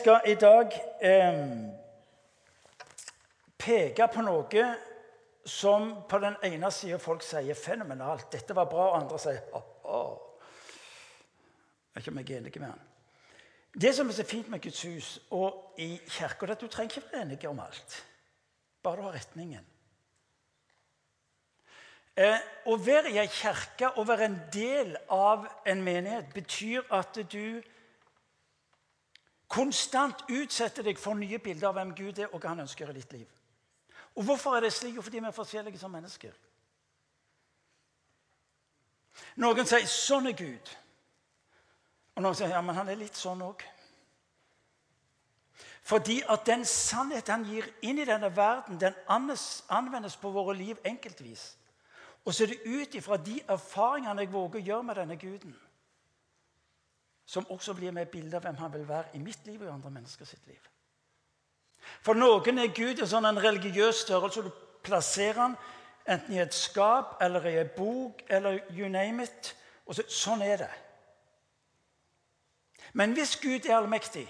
[0.00, 0.72] skal i dag
[1.02, 1.40] eh,
[3.60, 4.66] peke på noe
[5.44, 9.66] som på den ene sida folk sier 'fenomenalt', 'dette var bra', og andre sier oh,
[9.84, 10.18] oh.
[11.90, 12.86] Jeg er ikke meg enig med han.
[13.80, 16.96] Det som er så fint med Guds hus og i kirka, er at du trenger
[16.96, 18.06] ikke være enig om alt.
[18.82, 19.66] Bare du har retningen.
[22.16, 27.18] Eh, å være i ei kirke og være en del av en menighet betyr at
[27.32, 27.62] du
[29.50, 32.96] konstant utsetter deg for nye bilder av hvem Gud er, og hva han ønsker i
[33.00, 33.26] ditt liv.
[34.14, 34.94] Og hvorfor er det slik?
[34.94, 36.32] Jo, fordi vi er forskjellige som mennesker.
[39.36, 40.76] Noen sier 'sånn er Gud'.
[42.16, 43.62] Og noen sier ja, men han er litt sånn òg.
[45.82, 50.78] Fordi at den sannhet han gir inn i denne verden, den anvendes på våre liv
[50.84, 51.56] enkeltvis.
[52.24, 55.56] Og så er det ut ifra de erfaringene jeg våger å gjøre med denne guden,
[57.30, 59.68] som også blir med et bilde av hvem han vil være i mitt liv og
[59.68, 60.62] i andre mennesker sitt liv.
[62.02, 64.42] For noen er Gud en sånn en religiøs størrelse.
[64.42, 65.54] Du plasserer han
[66.10, 69.52] enten i et skap eller i en bok eller you name it.
[69.86, 70.70] Og så, sånn er det.
[72.98, 74.26] Men hvis Gud er allmektig,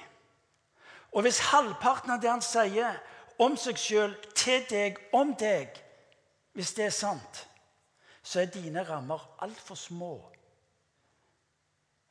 [1.17, 2.99] og hvis halvparten av det han sier
[3.41, 5.73] om seg sjøl, til deg, om deg,
[6.53, 7.47] hvis det er sant,
[8.23, 10.13] så er dine rammer altfor små.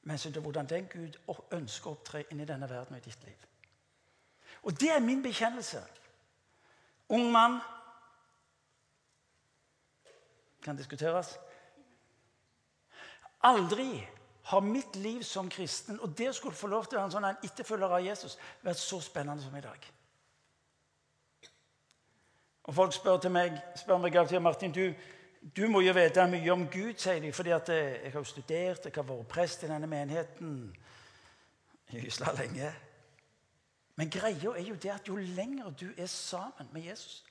[0.10, 1.18] Men så er hvordan den Gud
[1.54, 3.44] ønsker å opptre inn i denne verden og i ditt liv.
[4.66, 5.84] Og det er min bekjennelse.
[7.14, 7.60] Ung mann
[10.66, 11.36] kan diskuteres.
[13.46, 14.08] Aldri
[14.50, 17.30] har mitt liv som kristen og det skulle få lov til å være en sånn
[17.52, 19.90] etterfølger av Jesus vært så spennende som i dag.
[22.64, 24.88] Og Folk spør, til meg, spør meg til Martin du,
[25.42, 27.32] du må jo vite mye om Gud, sier de.
[27.34, 30.76] fordi at eh, jeg har jo studert, jeg har vært prest i denne menigheten
[31.90, 32.74] i Hysla lenge.
[33.96, 37.24] Men greia er jo det at jo lenger du er sammen med Jesus,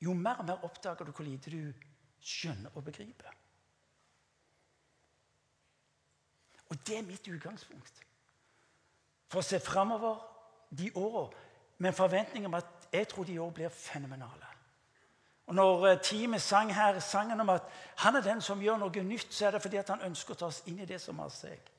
[0.00, 1.72] jo mer og mer oppdager du hvor lite du
[2.20, 3.30] skjønner og begriper.
[6.68, 8.02] Og det er mitt utgangspunkt.
[9.30, 10.22] For å se framover
[10.70, 11.28] de åra
[11.78, 14.53] med en forventning om at jeg tror de år blir fenomenale.
[15.46, 17.62] Og Når eh, teamet sang her sangen om at
[17.96, 20.46] han er den som gjør noe nytt, så er det fordi han ønsker å ta
[20.46, 21.70] oss inn i det som har seg.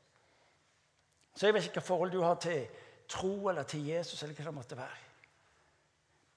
[1.36, 2.68] Så jeg vet ikke hva forhold du har til
[3.10, 5.02] tro eller til Jesus eller hva det måtte være.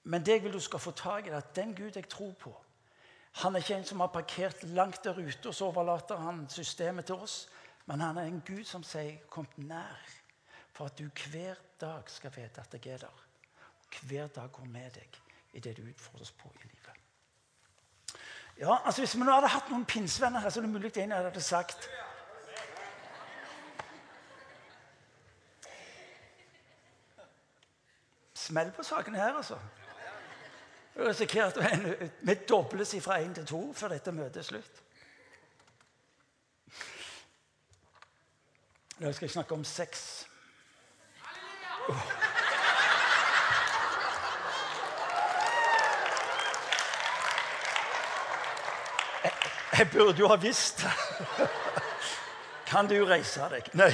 [0.03, 2.33] Men det jeg vil du skal få tak i, er at den Gud jeg tror
[2.39, 2.55] på,
[3.31, 7.05] han er ikke en som har parkert langt der ute, og så overlater han systemet
[7.05, 7.49] til oss.
[7.85, 10.21] Men han er en Gud som sier 'kom nær',
[10.73, 13.23] for at du hver dag skal vite at jeg er der.
[13.79, 15.21] Og hver dag går med deg
[15.53, 16.78] i det du utfordres på i livet.
[18.59, 21.11] Ja, altså Hvis vi nå hadde hatt noen pinsevenner her, så er det mulig en
[21.15, 21.89] hadde sagt
[28.49, 29.59] smell på sakene her, altså.
[30.95, 34.81] Vi risikerer at vi dobles fra én til to før dette møtet er slutt.
[38.99, 40.25] I skal jeg snakke om sex.
[41.87, 41.95] Jeg,
[49.79, 50.85] jeg burde jo ha visst
[52.69, 53.71] Kan du reise deg?
[53.79, 53.89] Nei.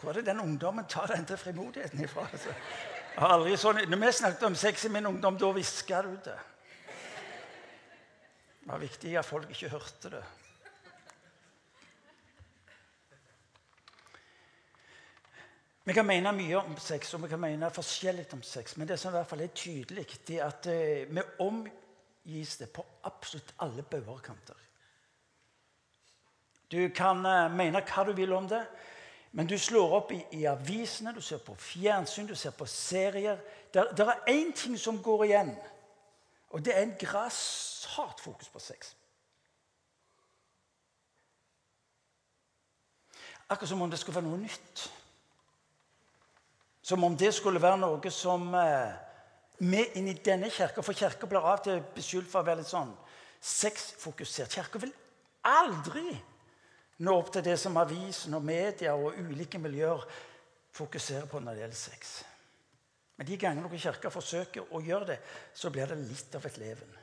[0.00, 2.24] Hvor er det den ungdommen tar den til frimodigheten ifra?
[2.32, 2.54] Altså.
[3.20, 6.36] Aldri sånn, når vi snakket om sex i min ungdom, da hviska du det.
[8.60, 10.22] Det var viktig at folk ikke hørte det.
[15.90, 18.76] Vi kan mene mye om sex, og vi kan mene forskjellig om sex.
[18.78, 22.68] Men det som i hvert fall er tydelig, det er at eh, vi omgis det
[22.70, 24.60] på absolutt alle bauger og kanter.
[26.70, 28.60] Du kan eh, mene hva du vil om det.
[29.32, 33.42] Men du slår opp i, i, avisene, du ser på fjernsyn, du ser på serier.
[33.74, 35.52] Det er én ting som går igjen,
[36.54, 38.94] og det er en grassat fokus på sex.
[43.48, 44.86] Akkurat som om det skulle være noe nytt.
[46.90, 48.94] Som om det skulle være noe som eh,
[49.62, 52.70] med inn i denne kirka For kirka blir av til beskyldt for å være litt
[52.72, 52.90] sånn
[53.40, 54.56] sexfokusert.
[54.56, 54.90] Kirka vil
[55.46, 56.10] aldri
[57.00, 60.02] nå opp til det som avisen og media og ulike miljøer
[60.76, 62.10] fokuserer på når det gjelder sex.
[63.16, 65.20] Men de gangene noen kirker forsøker å gjøre det,
[65.54, 66.98] så blir det litt av et leven.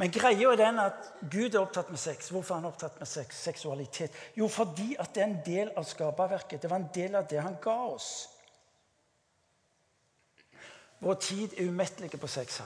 [0.00, 2.32] Men greia er den at Gud er opptatt med sex.
[2.32, 3.44] Hvorfor er han opptatt med sex?
[3.44, 4.16] seksualitet?
[4.34, 6.62] Jo, fordi at det er en del av skaperverket.
[6.62, 8.12] Det var en del av det han ga oss.
[11.02, 12.60] Vår tid er umettelig på sex.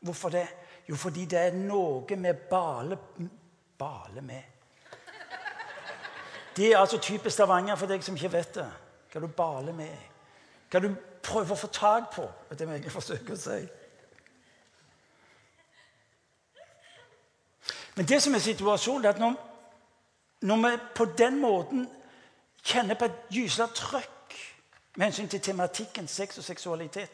[0.00, 0.46] Hvorfor det?
[0.88, 2.98] Jo, fordi det er noe med bale
[3.80, 4.42] Bale med
[6.56, 8.66] Det er altså typisk Stavanger for deg som ikke vet det.
[9.12, 9.96] Hva du baler med.
[10.70, 10.90] Hva du
[11.22, 12.26] prøver å få tak på.
[12.50, 13.60] Det er det jeg forsøker å si.
[17.96, 19.34] Men det som er situasjonen, er at når,
[20.40, 21.88] når vi på den måten
[22.64, 24.36] kjenner på et gyselig trøkk
[24.96, 27.10] med hensyn til tematikken sex og seksualitet,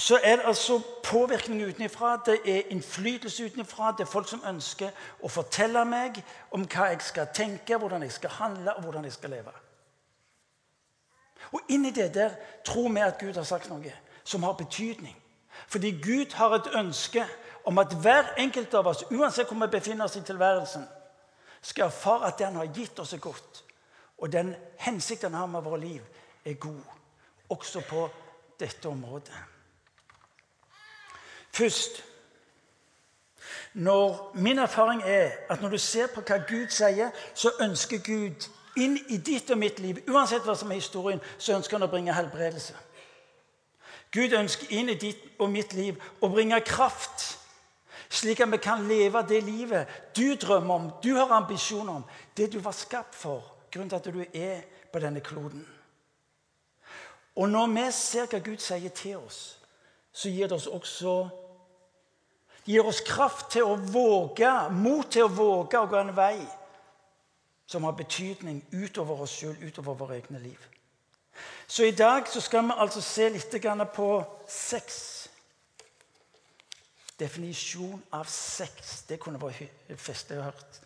[0.00, 3.92] så er det altså påvirkning utenfra, det er innflytelse utenfra.
[3.92, 6.22] Det er folk som ønsker å fortelle meg
[6.56, 9.52] om hva jeg skal tenke, hvordan jeg skal handle og hvordan jeg skal leve.
[11.52, 13.92] Og inni det der tror vi at Gud har sagt noe
[14.24, 15.16] som har betydning.
[15.68, 17.26] Fordi Gud har et ønske
[17.64, 20.88] om at hver enkelt av oss, uansett hvor vi befinner oss i tilværelsen,
[21.60, 23.64] skal erfare at det han har gitt oss, er godt.
[24.18, 26.02] Og den hensikten han har med vårt liv,
[26.44, 26.82] er god.
[27.50, 28.08] Også på
[28.60, 29.49] dette området.
[31.52, 32.04] Først
[33.74, 38.48] når Min erfaring er at når du ser på hva Gud sier, så ønsker Gud
[38.76, 41.90] inn i ditt og mitt liv, uansett hva som er historien, så ønsker han å
[41.90, 42.74] bringe helbredelse.
[44.10, 47.36] Gud ønsker inn i ditt og mitt liv å bringe kraft,
[48.10, 49.86] slik at vi kan leve det livet
[50.16, 52.04] du drømmer om, du har ambisjoner om,
[52.36, 55.62] det du var skapt for, grunnen til at du er på denne kloden.
[57.38, 59.59] Og når vi ser hva Gud sier til oss,
[60.12, 61.14] så gir det oss også
[62.64, 66.38] gir oss kraft til å våge, mot til å våge å gå en vei
[67.70, 70.60] som har betydning utover oss sjøl, utover våre egne liv.
[71.66, 73.54] Så i dag så skal vi altså se litt
[73.94, 74.08] på
[74.48, 75.28] sex.
[77.18, 79.04] Definisjon av sex.
[79.08, 80.80] Det kunne vært festlig å hørt.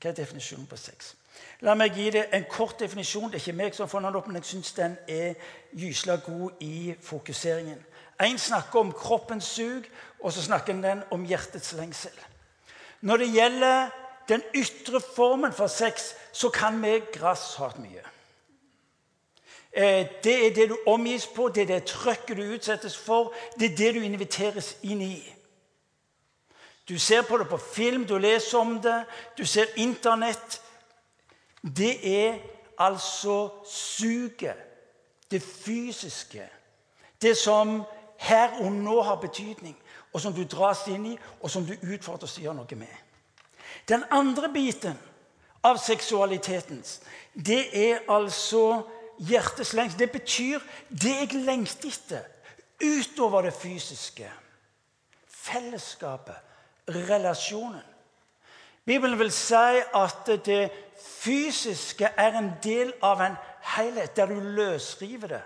[0.00, 1.15] Hva er definisjonen på sex?
[1.60, 3.30] La meg gi det en kort definisjon.
[3.30, 5.34] Det er ikke meg som får den opp, men jeg syns den er
[5.72, 7.78] gysla god i fokuseringen.
[8.20, 9.84] En snakker om kroppens sug,
[10.20, 12.12] og så snakker den om hjertets lengsel.
[13.00, 13.88] Når det gjelder
[14.28, 18.04] den ytre formen for sex, så kan vi grassat mye.
[19.72, 23.72] Eh, det er det du omgis på, det er det trøkket du utsettes for, det
[23.72, 25.32] er det du inviteres inn i.
[26.88, 29.04] Du ser på det på film, du leser om det,
[29.38, 30.62] du ser Internett.
[31.62, 32.38] Det er
[32.78, 34.56] altså suget,
[35.30, 36.48] det fysiske,
[37.22, 37.82] det som
[38.18, 39.76] her og nå har betydning,
[40.12, 43.02] og som du dras inn i, og som du utfordres til å gjøre noe med.
[43.88, 44.96] Den andre biten
[45.66, 46.80] av seksualiteten,
[47.34, 48.86] det er altså
[49.18, 49.98] hjertets lengsel.
[49.98, 52.24] Det betyr det jeg lengter etter
[52.82, 54.30] utover det fysiske.
[55.26, 56.36] Fellesskapet,
[56.88, 57.84] relasjonen.
[58.86, 60.70] Bibelen vil si at det
[61.06, 63.36] fysiske er en del av en
[63.76, 65.42] helhet der du løsriver det.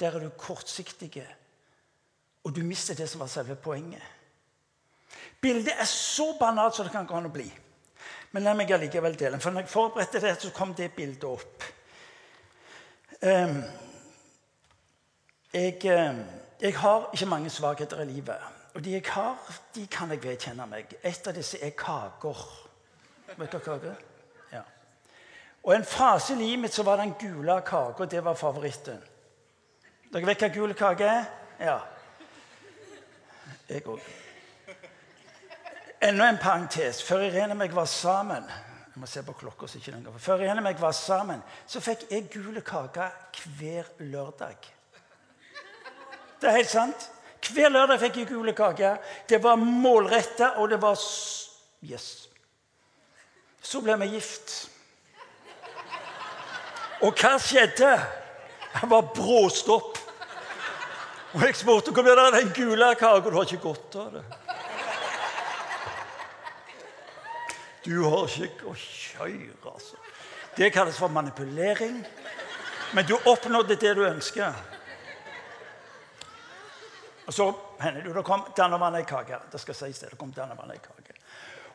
[0.00, 1.26] Der er du kortsiktig,
[2.44, 4.02] og du mister det som var selve poenget.
[5.40, 7.48] Bildet er så banalt som det kan gå an å bli.
[8.32, 9.40] Men la meg allikevel dele.
[9.40, 11.64] For når jeg forberedte det, så kom det bildet opp.
[13.22, 13.62] Um,
[15.52, 16.22] jeg, um,
[16.60, 18.48] jeg, har ikke mange svakheter i livet.
[18.74, 19.38] Og de jeg har,
[19.74, 20.92] de kan jeg vedkjenne meg.
[21.02, 22.67] Et av disse er kaker.
[23.36, 23.96] Vet dere kaker
[24.52, 24.62] Ja.
[25.62, 28.04] Og en fase i livet mitt så var den gule kaka.
[28.04, 29.02] Det var favoritten.
[30.12, 31.24] Dere vet hva gul kake er?
[31.60, 31.78] Ja.
[33.68, 34.00] Jeg òg.
[36.00, 37.02] Enda en parentes.
[37.02, 38.48] Før Irene og meg var sammen
[38.98, 40.14] jeg må se på klokka, så ikke den går.
[40.18, 43.04] Før Irene og meg var sammen, så fikk jeg gule kake
[43.60, 44.56] hver lørdag.
[46.40, 47.04] Det er helt sant.
[47.46, 48.96] Hver lørdag fikk jeg gule kake.
[49.30, 50.98] Det var målretta, og det var
[51.82, 52.27] Yes.
[53.68, 54.52] Så ble vi gift.
[57.04, 57.90] Og hva skjedde?
[58.80, 59.98] Han var bråstopp.
[61.36, 63.28] Og jeg spurte hvor ble det av den gule kaka.
[63.28, 64.24] Du har ikke godt av det.
[67.84, 70.00] Du har ikke å kjør, altså.
[70.56, 72.00] Det kalles for manipulering.
[72.96, 74.56] Men du oppnådde det du ønsker.
[77.28, 77.50] Og så
[77.84, 79.44] hender det det kom dannevann i kake.
[79.52, 80.14] Det skal sies det.
[80.14, 81.07] det kom dannevann i kake.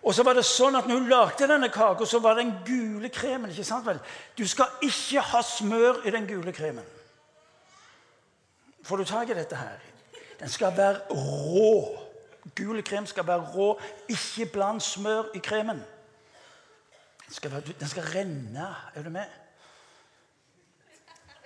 [0.03, 3.09] Og så var det sånn at når hun lagde denne kaka, så var den gule
[3.09, 3.51] kremen.
[3.51, 4.01] ikke sant vel?
[4.37, 6.85] Du skal ikke ha smør i den gule kremen.
[8.83, 9.79] Får du tak i dette her?
[10.39, 11.99] Den skal være rå.
[12.55, 13.79] Gul krem skal være rå.
[14.09, 15.79] Ikke bland smør i kremen.
[17.25, 18.75] Den skal, være, den skal renne.
[18.95, 19.25] Er du med?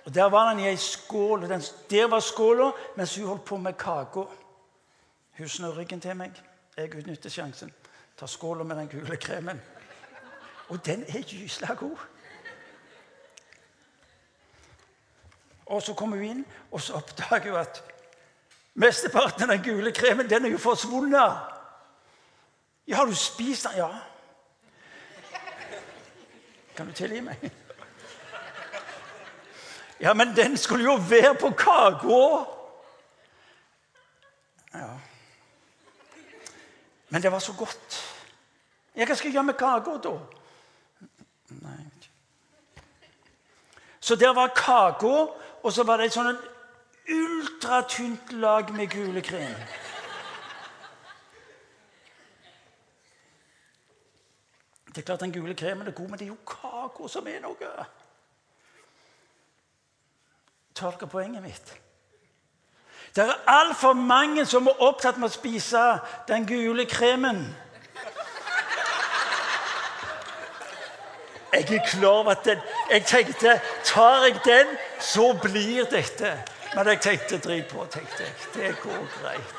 [0.04, 1.42] Og Der var den i ei skål.
[1.48, 4.20] Den, der var skåla mens hun holdt på med kaka.
[5.38, 6.32] Hun snør ryggen til meg.
[6.76, 7.72] Jeg utnytter sjansen.
[8.18, 9.60] Tar skåla med den gule kremen.
[10.68, 11.96] Og den er gysla god.
[15.66, 17.82] Og så kommer hun inn, og så oppdager hun at
[18.78, 21.38] Mesteparten av den gule kremen den er jo forsvunnet.
[22.86, 23.76] Ja, har du spist den?
[23.76, 23.88] Ja.
[26.76, 27.50] Kan du tilgi meg?
[30.00, 32.20] Ja, men den skulle jo være på kaka!
[34.74, 34.92] Ja.
[37.08, 38.07] Men det var så godt.
[38.98, 40.12] Ja, hva skal jeg gjøre med kaka da?
[41.62, 41.84] Nei.
[44.00, 45.14] Så der var kaka,
[45.62, 46.38] og så var det et sånn
[47.08, 49.62] ultratynt lag med kulekrem.
[54.88, 57.38] Det er klart Den gule kremen er god, men det er jo kaka som er
[57.44, 57.70] noe.
[60.74, 61.70] Tar dere poenget mitt?
[63.14, 65.84] Det er altfor mange som er opptatt med å spise
[66.26, 67.44] den gule kremen.
[71.52, 72.58] Jeg er klar over at den,
[72.90, 74.66] Jeg tenkte tar jeg den,
[75.00, 76.44] så blir dette.
[76.74, 77.86] Men jeg tenkte drit på.
[77.90, 78.32] tenkte jeg.
[78.54, 79.54] Det går greit.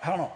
[0.00, 0.30] Hør nå.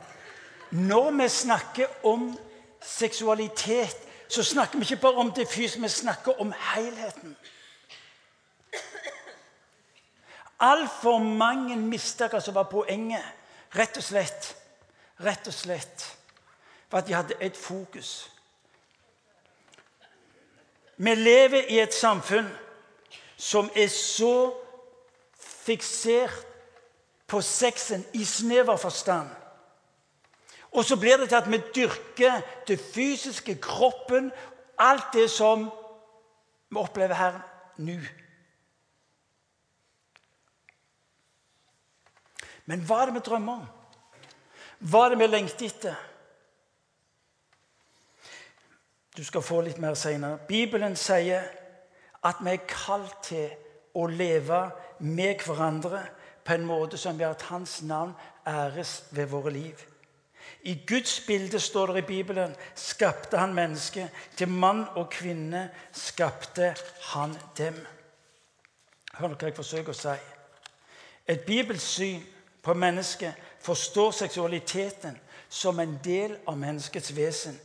[0.71, 2.39] Når vi snakker om
[2.81, 3.97] seksualitet,
[4.29, 7.37] så snakker vi ikke bare om det fysiske, vi snakker om helheten.
[10.61, 13.23] Altfor mange mista hva som var poenget.
[13.75, 14.57] Rett og slett.
[15.21, 16.22] Rett og slett
[16.93, 18.33] for at de hadde et fokus.
[20.97, 22.51] Vi lever i et samfunn
[23.37, 24.53] som er så
[25.41, 26.45] fiksert
[27.27, 29.31] på sexen i snever forstand.
[30.73, 34.29] Og så blir det til at vi dyrker det fysiske, kroppen,
[34.79, 35.71] alt det som
[36.69, 37.41] vi opplever her
[37.77, 37.99] nå.
[42.69, 43.69] Men hva er det vi drømmer om?
[44.79, 46.09] Hva er det vi lengter etter?
[49.17, 50.39] Du skal få litt mer seinere.
[50.49, 51.45] Bibelen sier
[52.25, 53.51] at vi er kalt til
[53.95, 54.65] å leve
[55.05, 56.01] med hverandre
[56.45, 58.15] på en måte som gjør at Hans navn
[58.49, 59.83] æres ved våre liv.
[60.63, 64.09] I Guds bilde står det i Bibelen skapte han mennesket.
[64.37, 66.75] Til mann og kvinne skapte
[67.13, 67.77] han dem.
[69.19, 70.15] Hør hva jeg forsøker å si.
[71.29, 72.23] Et bibelsyn
[72.63, 77.59] på mennesket forstår seksualiteten som en del av menneskets vesen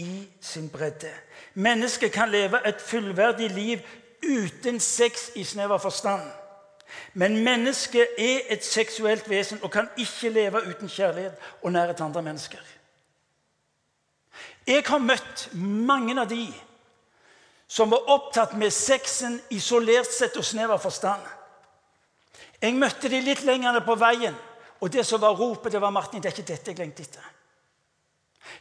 [0.00, 1.10] i sin bredde.
[1.54, 3.78] Mennesket kan leve et fullverdig liv
[4.22, 6.22] uten sex i snever forstand.
[7.14, 12.04] Men mennesket er et seksuelt vesen og kan ikke leve uten kjærlighet og nærhet til
[12.04, 12.58] andre mennesker.
[14.66, 16.46] Jeg har møtt mange av de
[17.70, 21.22] som var opptatt med sexen isolert sett og snever forstand.
[22.62, 24.34] Jeg møtte de litt lenger på veien,
[24.80, 27.39] og det som var ropet, det var 'Martin, det er ikke dette jeg lengter etter'.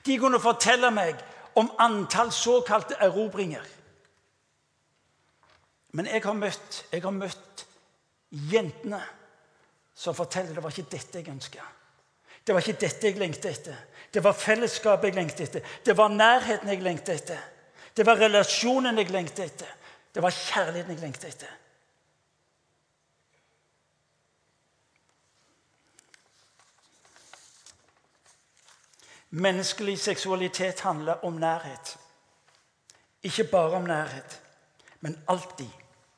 [0.05, 1.19] De kunne fortelle meg
[1.59, 3.65] om antall såkalte erobringer.
[5.98, 7.65] Men jeg har møtt, jeg har møtt
[8.29, 9.01] jentene
[10.00, 11.63] som forteller det var ikke dette jeg ønska.
[12.45, 13.79] Det var ikke dette jeg lengta etter.
[14.09, 15.65] Det var fellesskapet jeg lengta etter.
[15.86, 17.41] Det var nærheten jeg lengta etter.
[17.93, 19.74] Det var relasjonen jeg lengta etter.
[20.13, 21.59] Det var kjærligheten jeg lengta etter.
[29.29, 31.98] Menneskelig seksualitet handler om nærhet.
[33.24, 34.41] Ikke bare om nærhet,
[35.01, 35.69] men alltid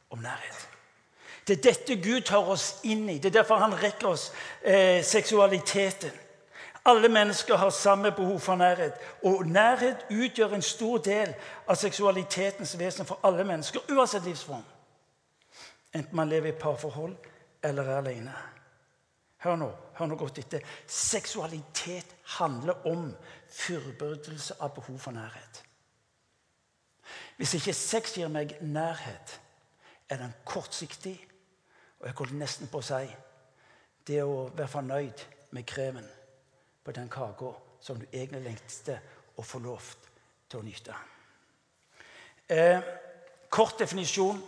[0.10, 0.68] om nærhet.
[1.48, 3.18] Det er dette Gud tar oss inn i.
[3.18, 4.32] Det er derfor han rekker oss
[4.64, 6.12] eh, seksualiteten.
[6.86, 8.94] Alle mennesker har samme behov for nærhet.
[9.24, 11.34] Og nærhet utgjør en stor del
[11.68, 14.64] av seksualitetens vesen for alle mennesker, uansett livsform.
[15.94, 17.16] Enten man lever i parforhold
[17.64, 18.34] eller er alene.
[19.42, 20.66] Hør nå, hør nå godt etter.
[20.88, 23.08] Seksualitet handler om
[23.50, 25.64] fullbyrdelse av behov for nærhet.
[27.38, 29.40] Hvis ikke sex gir meg nærhet,
[30.10, 31.16] er den kortsiktig.
[32.00, 33.10] Og jeg holdt nesten på å si
[34.08, 35.26] det å være fornøyd
[35.58, 36.08] med kremen
[36.84, 39.02] på den kaka som du egentlig lengter
[39.38, 39.94] å få lov
[40.50, 40.96] til å nyte.
[42.50, 42.82] Eh,
[43.50, 44.42] kort definisjon,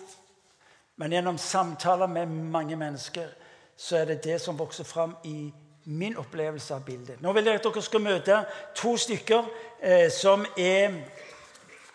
[1.01, 3.31] men gjennom samtaler med mange mennesker
[3.77, 5.53] så er det det som vokser fram i
[5.85, 7.21] min opplevelse av bildet.
[7.21, 8.39] Nå vil jeg at dere skal møte
[8.75, 9.49] to stykker
[9.81, 11.01] eh, som er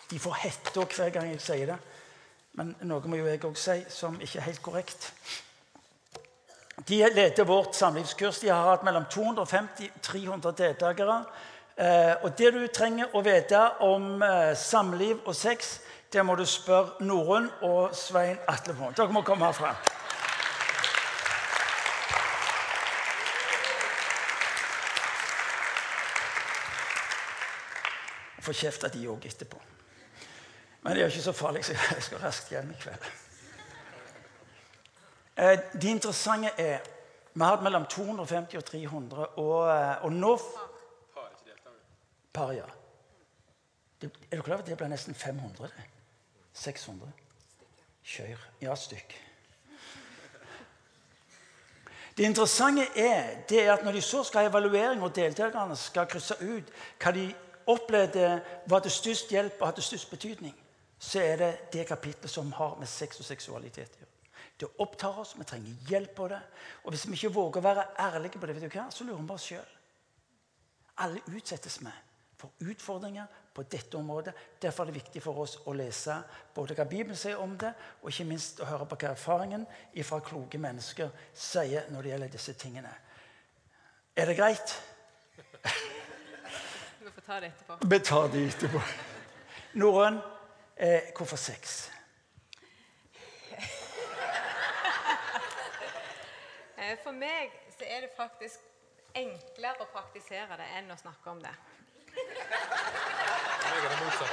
[0.08, 1.76] De får hetta hver gang jeg sier det.
[2.56, 5.10] Men noe må jo jeg òg si som ikke er helt korrekt.
[6.88, 8.40] De leder vårt samlivskurs.
[8.40, 11.18] De har hatt mellom 250 og 300 deltakere.
[11.76, 15.78] Eh, og det du trenger å vite om eh, samliv og sex,
[16.12, 18.74] det må du spørre Norunn og Svein Atle.
[18.96, 19.76] Dere må komme herfra.
[28.48, 29.60] Får kjeft av de òg etterpå.
[30.82, 33.10] Men det er ikke så farlig, så jeg skal raskt hjem i kveld.
[35.36, 36.80] Eh, Det interessante er
[37.34, 40.38] Vi har hatt mellom 250 og 300, og, eh, og nå
[42.32, 42.64] Par, ja.
[44.02, 45.66] Er du klar over at det blir nesten 500?
[45.66, 45.84] det?
[46.54, 47.12] 600?
[48.04, 48.38] Kjør.
[48.60, 49.14] Ja, stykk.
[52.16, 56.06] Det interessante er, det er at når de så skal ha evaluering, og deltakerne skal
[56.06, 57.34] krysse ut hva de
[57.68, 60.54] opplevde var til størst hjelp og hadde størst betydning,
[60.98, 64.14] så er det det kapitlet som har med sex og seksualitet å gjøre.
[64.58, 66.40] Det opptar oss, vi trenger hjelp på det.
[66.82, 69.22] Og hvis vi ikke våger å være ærlige på det, vet du hva, så lurer
[69.22, 69.74] vi oss sjøl.
[71.04, 71.92] Alle utsettes vi
[72.38, 74.34] for utfordringer på dette området.
[74.62, 76.16] Derfor er det viktig for oss å lese
[76.54, 77.70] både hva Bibelen sier om det,
[78.02, 79.66] og ikke minst å høre på hva erfaringen
[80.06, 82.92] fra kloke mennesker sier når det gjelder disse tingene.
[84.18, 84.74] Er det greit?
[87.18, 87.76] Vi får ta det etterpå.
[87.80, 88.80] Vi tar det etterpå.
[89.72, 90.18] Norrøn,
[90.76, 91.90] eh, hvorfor sex?
[96.78, 98.60] Eh, For meg så er det faktisk
[99.14, 101.50] enklere å praktisere det enn å snakke om det.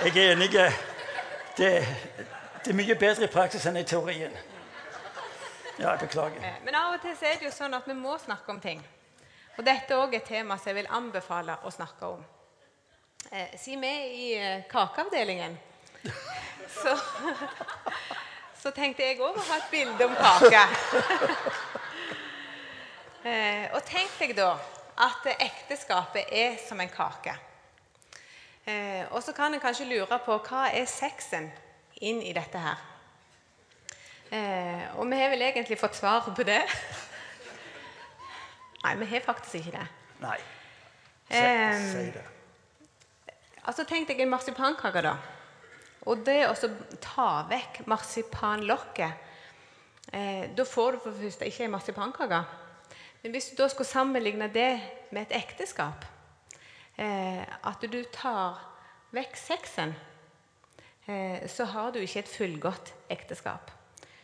[0.03, 0.51] Jeg er enig.
[0.53, 0.67] Det,
[1.57, 4.37] det er mye bedre i praksis enn i teorien.
[5.79, 6.37] Ja, jeg beklager.
[6.37, 8.61] Eh, Men av og til så er det jo sånn at vi må snakke om
[8.61, 8.85] ting.
[9.57, 12.23] Og dette er et tema som jeg vil anbefale å snakke om.
[13.31, 15.57] Eh, Siden vi er i eh, kakeavdelingen,
[16.81, 16.93] så,
[18.61, 20.65] så tenkte jeg òg å ha et bilde om kake.
[23.25, 24.51] Eh, og tenk deg da
[25.01, 27.31] at ekteskapet er som en kake.
[28.69, 31.47] Eh, og så kan en kanskje lure på hva er sexen
[32.05, 32.83] inn i dette her.
[34.29, 36.59] Eh, og vi har vel egentlig fått svar på det.
[38.83, 39.87] Nei, vi har faktisk ikke det.
[40.21, 40.37] Nei.
[41.25, 42.27] Se, Ehm, si det.
[43.65, 45.15] Altså Tenk deg en marsipankake, da.
[46.05, 46.53] Og det å
[47.01, 49.13] ta vekk marsipanlokket
[50.13, 52.41] eh, Da får du for det første ikke en marsipankake.
[53.23, 54.69] Men hvis du da skulle sammenligne det
[55.09, 56.05] med et ekteskap
[57.01, 58.61] eh, At du tar
[59.15, 59.95] vekk sexen,
[61.09, 63.71] eh, så har du ikke et fullgodt ekteskap.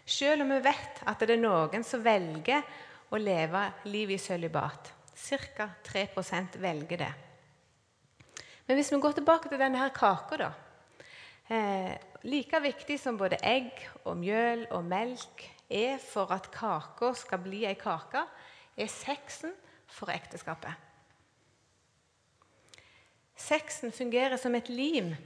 [0.05, 2.61] Selv om vi vet at det er noen som velger
[3.09, 4.93] å leve livet i sølibat.
[5.15, 5.69] Ca.
[5.87, 6.07] 3
[6.59, 7.30] velger det.
[8.71, 10.45] Men hvis vi går tilbake til denne her kaka, da.
[11.51, 17.41] Eh, like viktig som både egg og mjøl og melk er for at kaka skal
[17.43, 18.23] bli ei kake,
[18.79, 19.51] er sexen
[19.91, 20.71] for ekteskapet.
[23.35, 25.17] Sexen fungerer som et lim,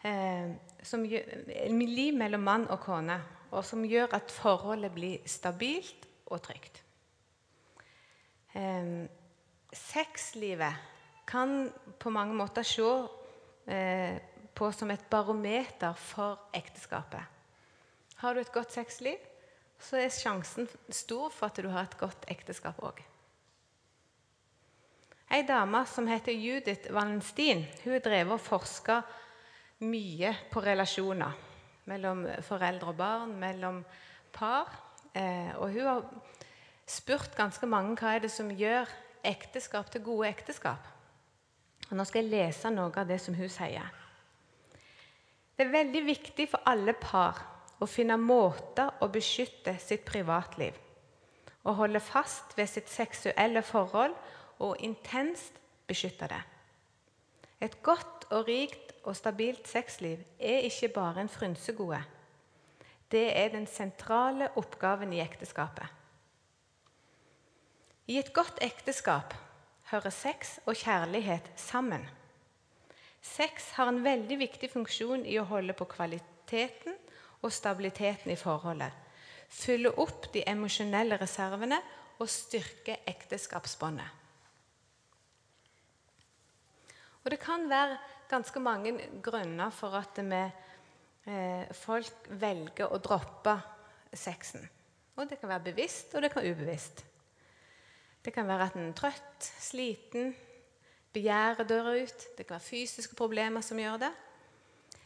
[0.00, 3.20] eh, som lim mellom mann og kone,
[3.50, 6.80] og som gjør at forholdet blir stabilt og trygt.
[8.56, 9.10] Eh,
[9.76, 10.96] sexlivet
[11.28, 11.68] kan
[12.00, 12.88] på mange måter se
[13.68, 14.16] eh,
[14.54, 17.22] på som et barometer for ekteskapet.
[18.18, 19.20] Har du et godt sexliv,
[19.78, 23.04] så er sjansen stor for at du har et godt ekteskap òg.
[25.28, 29.02] Ei dame som heter Judith Wallenstein, hun drevet og forska
[29.84, 31.36] mye på relasjoner
[31.88, 33.82] mellom foreldre og barn, mellom
[34.32, 34.72] par.
[35.12, 36.06] Eh, og hun har
[36.88, 38.88] spurt ganske mange hva er det som gjør
[39.28, 40.97] ekteskap til gode ekteskap.
[41.88, 43.86] Og Nå skal jeg lese noe av det som hun sier.
[45.56, 47.40] Det er veldig viktig for alle par
[47.82, 50.76] å finne måter å beskytte sitt privatliv
[51.68, 54.14] og holde fast ved sitt seksuelle forhold
[54.64, 56.40] og intenst beskytte det.
[57.60, 62.00] Et godt og rikt og stabilt sexliv er ikke bare en frynsegode.
[63.10, 65.86] Det er den sentrale oppgaven i ekteskapet.
[68.08, 69.34] I et godt ekteskap
[69.90, 72.04] hører sex og kjærlighet sammen.
[73.24, 76.96] Sex har en veldig viktig funksjon i å holde på kvaliteten
[77.42, 78.92] og stabiliteten i forholdet.
[79.48, 81.80] Fylle opp de emosjonelle reservene
[82.18, 84.14] og styrke ekteskapsbåndet.
[87.24, 87.98] Og Det kan være
[88.30, 90.44] ganske mange grunner for at vi,
[91.26, 93.60] eh, folk velger å droppe
[94.12, 94.68] sexen.
[95.16, 97.04] Og Det kan være bevisst, og det kan være ubevisst.
[98.24, 100.34] Det kan være at en er trøtt, sliten,
[101.14, 102.26] begjæret dør ut.
[102.36, 104.12] Det kan være fysiske problemer som gjør det.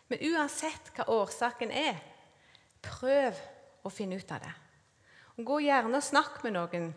[0.09, 2.01] Men uansett hva årsaken er,
[2.83, 3.39] prøv
[3.85, 4.53] å finne ut av det.
[5.43, 6.91] Gå gjerne og snakk med noen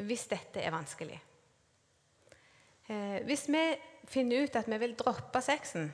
[0.00, 1.18] hvis dette er vanskelig.
[2.90, 3.64] Eh, hvis vi
[4.10, 5.90] finner ut at vi vil droppe sexen,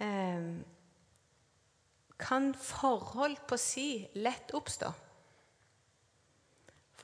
[0.00, 0.48] eh,
[2.18, 4.92] kan forhold på si lett oppstå.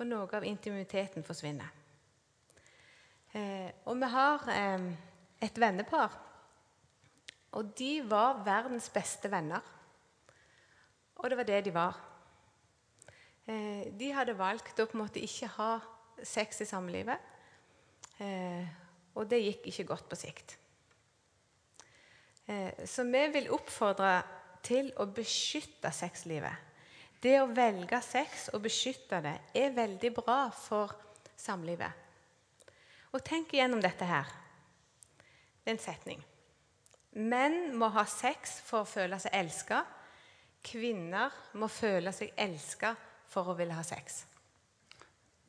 [0.03, 1.69] For noe av intimiteten forsvinner.
[3.39, 4.87] Eh, og vi har eh,
[5.47, 6.17] et vennepar.
[7.55, 9.63] Og de var verdens beste venner.
[11.21, 12.01] Og det var det de var.
[13.47, 15.71] Eh, de hadde valgt å på en måte ikke ha
[16.19, 17.31] sex i samlivet.
[18.19, 18.67] Eh,
[19.15, 20.57] og det gikk ikke godt på sikt.
[22.51, 24.17] Eh, så vi vil oppfordre
[24.67, 26.72] til å beskytte sexlivet.
[27.23, 30.91] Det å velge sex og beskytte det er veldig bra for
[31.39, 32.01] samlivet.
[33.15, 34.31] Og tenk igjennom dette her.
[35.63, 36.23] Det er en setning.
[37.23, 39.85] Menn må ha sex for å føle seg elska.
[40.67, 42.95] Kvinner må føle seg elska
[43.31, 44.25] for å ville ha sex.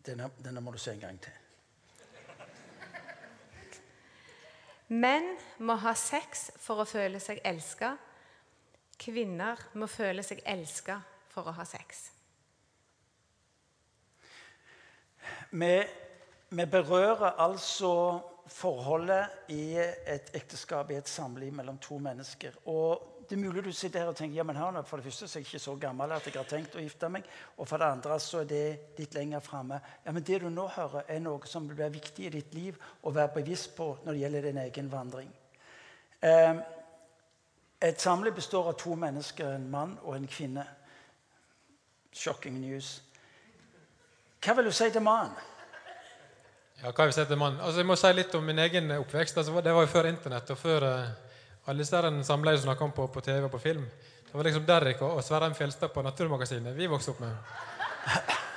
[0.05, 1.39] Denne, denne må du se en gang til.
[4.93, 5.31] Menn
[5.63, 7.95] må ha sex for å føle seg elska.
[9.01, 10.99] Kvinner må føle seg elska
[11.34, 12.06] for å ha sex.
[15.54, 15.74] Vi,
[16.50, 17.93] vi berører altså
[18.50, 22.58] forholdet i et ekteskap, i et samliv mellom to mennesker.
[22.69, 25.28] Og det er mulig du sitter her og tenker ja, men her, for det første
[25.28, 27.28] så er jeg ikke så gammel at jeg har tenkt å gifte meg.
[27.58, 28.65] Og for det andre så er det
[29.00, 29.80] litt lenger framme.
[30.06, 32.78] Ja, men det du nå hører, er noe som vil være viktig i ditt liv
[33.02, 35.32] å være bevisst på når det gjelder din egen vandring.
[36.24, 36.54] Eh,
[37.84, 40.67] et samliv består av to mennesker, en mann og en kvinne.
[42.13, 43.02] Shocking news.
[44.43, 45.34] Hva vil du si til mannen?
[46.84, 47.62] Ja, hva vil Jeg si til mannen?
[47.63, 49.38] Altså, jeg må si litt om min egen oppvekst.
[49.39, 51.06] Altså, det var jo før Internett og før uh,
[51.65, 53.86] alle disse samleiene som snakka om på, på, TV og på film.
[54.28, 57.34] Det var liksom Derrik og, og Sverre Fjelstad på Naturmagasinet vi vokste opp med.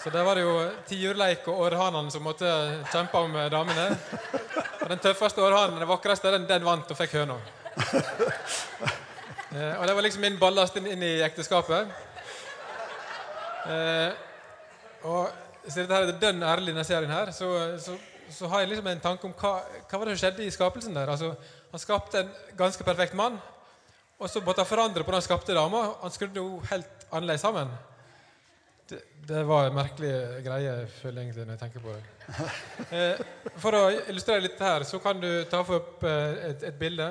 [0.02, 0.56] Så der var det jo
[0.88, 2.50] tiurleik og århanene som måtte
[2.92, 3.86] kjempe om damene.
[4.82, 7.38] Og den tøffeste århanen, den vakreste, den, den vant og fikk høna.
[9.54, 11.94] Uh, og det var liksom min ballast inn, inn i ekteskapet.
[13.66, 14.12] Eh,
[15.06, 15.30] og
[15.66, 17.50] siden dette er dønn ærlig denne serien her, så,
[17.82, 17.96] så,
[18.30, 20.96] så, har jeg liksom en tanke om hva, hva var det som skjedde i skapelsen
[20.96, 21.10] der.
[21.10, 21.32] Altså,
[21.72, 23.38] han skapte en ganske perfekt mann,
[24.16, 25.82] og så måtte han forandre på den skapte dama.
[26.02, 27.74] Han skrudde henne helt annerledes sammen.
[28.86, 30.12] Det, det, var en merkelig
[30.44, 32.04] greie, føler jeg egentlig, når jeg tenker på det.
[32.92, 33.20] Eh,
[33.62, 37.08] for å illustrere litt her, så kan du ta for opp eh, et, et, bilde.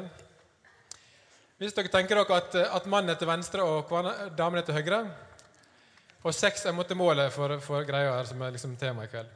[1.59, 3.91] Hvis dere tenker dere at, at mannen er til venstre og
[4.37, 5.01] damen er til høyre
[6.25, 9.29] Og sex er måtte målet for, for greia her, som er liksom tema i kveld.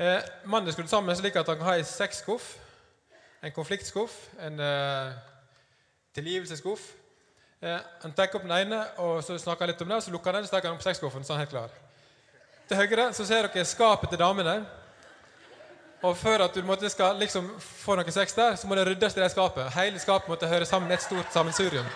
[0.00, 2.54] Eh, mannen skulle sammen slik at han kan ha en sexskuff
[3.42, 5.12] en konfliktskuff, en eh,
[6.14, 6.92] tilgivelsesskuff.
[7.60, 10.14] Eh, han tar opp den ene og så snakker han litt om det, og så
[10.14, 11.24] lukker han den, så tar han opp sexskuffen.
[11.24, 11.74] så er helt klar.
[12.68, 14.62] Til høyre så ser dere skapet til damene.
[16.02, 19.16] Og før at du måtte skal liksom få noe sex der, så må det ryddes
[19.16, 19.70] i det skapet.
[19.74, 21.86] Hele skapet måtte høre sammen et stort sammensurium.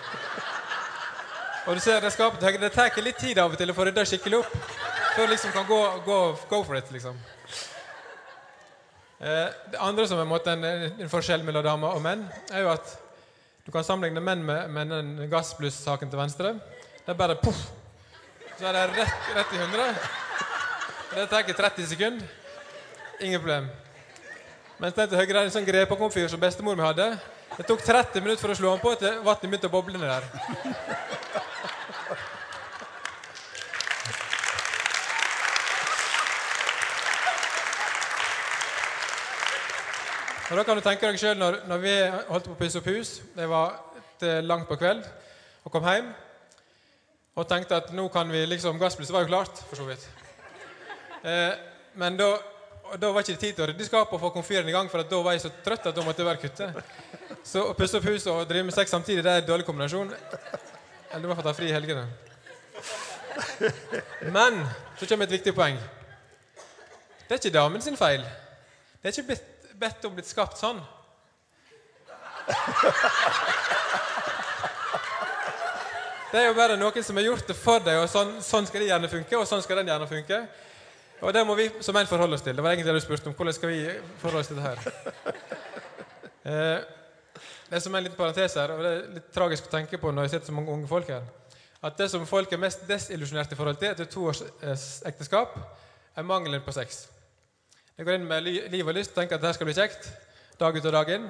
[1.67, 4.05] Og du ser Det skapet det tar litt tid av og til å få rydda
[4.07, 4.53] skikkelig opp.
[5.15, 6.91] Før du liksom kan gå, gå, go for it.
[6.91, 7.17] liksom.
[9.19, 12.93] Eh, det andre som er en, en, forskjell mellom damer og menn, er jo at
[13.65, 16.53] du kan sammenligne menn med, med den gassbluss-saken til venstre.
[17.03, 17.65] Det er bare poff!
[18.59, 19.97] Så er det rett, rett i 100.
[21.15, 22.31] Det tar ikke 30 sekunder.
[23.19, 23.67] Ingen problem.
[24.77, 27.11] Mens den til høyre er en sånn grepakomfyr som bestemor mi hadde.
[27.57, 30.13] Det tok 30 minutter for å slå den på til vannet begynte å boble ned
[30.13, 31.16] der.
[40.47, 41.93] Og da kan du tenke deg selv når, når vi
[42.29, 43.75] holdt på å pusse opp hus Det var
[44.47, 45.03] langt på kveld
[45.67, 46.07] og kom hjem
[47.37, 50.05] og tenkte at nå kan vi liksom Gassblusset var jo klart, for så vidt.
[51.21, 51.51] Eh,
[52.01, 52.31] men da,
[52.95, 55.05] da, var ikke det tid til å rydde skapet og få komfyren i gang, for
[55.05, 56.71] da var jeg så trøtt at da måtte jeg bare kutte.
[57.45, 60.09] Så å pusse opp huset og drive med sex samtidig det er en dårlig kombinasjon.
[61.11, 62.07] Eller du må få ta fri i helgene.
[64.33, 64.63] Men
[64.97, 65.77] så kommer et viktig poeng.
[67.27, 68.25] Det er ikke damen sin feil.
[68.97, 69.37] Det er ikke
[69.79, 70.79] bedt om blitt skapt sånn.
[76.27, 78.83] Det er jo bare noen som har gjort det for deg, og sånn, sånn, skal
[78.83, 79.37] det gjerne funke.
[79.39, 80.41] Og sånn skal den gjerne funke.
[81.23, 82.55] Og det må vi som menn forholde oss til.
[82.57, 83.35] Det var egentlig det du spurte om.
[83.37, 83.79] Hvordan skal vi
[84.21, 84.77] forholde oss til det her?
[86.47, 86.79] Eh,
[87.67, 90.13] det er som en liten parentes her, og det er litt tragisk å tenke på
[90.15, 91.25] når jeg sitter så mange unge folk her,
[91.83, 95.57] at det som folk er mest desillusjonerte i forhold til etter to års eh, ekteskap,
[96.15, 97.01] er mangelen på sex.
[97.97, 100.03] Jeg går inn med liv og lyst og tenker at dette skal bli kjekt.
[100.59, 101.23] Dag ut og dag inn.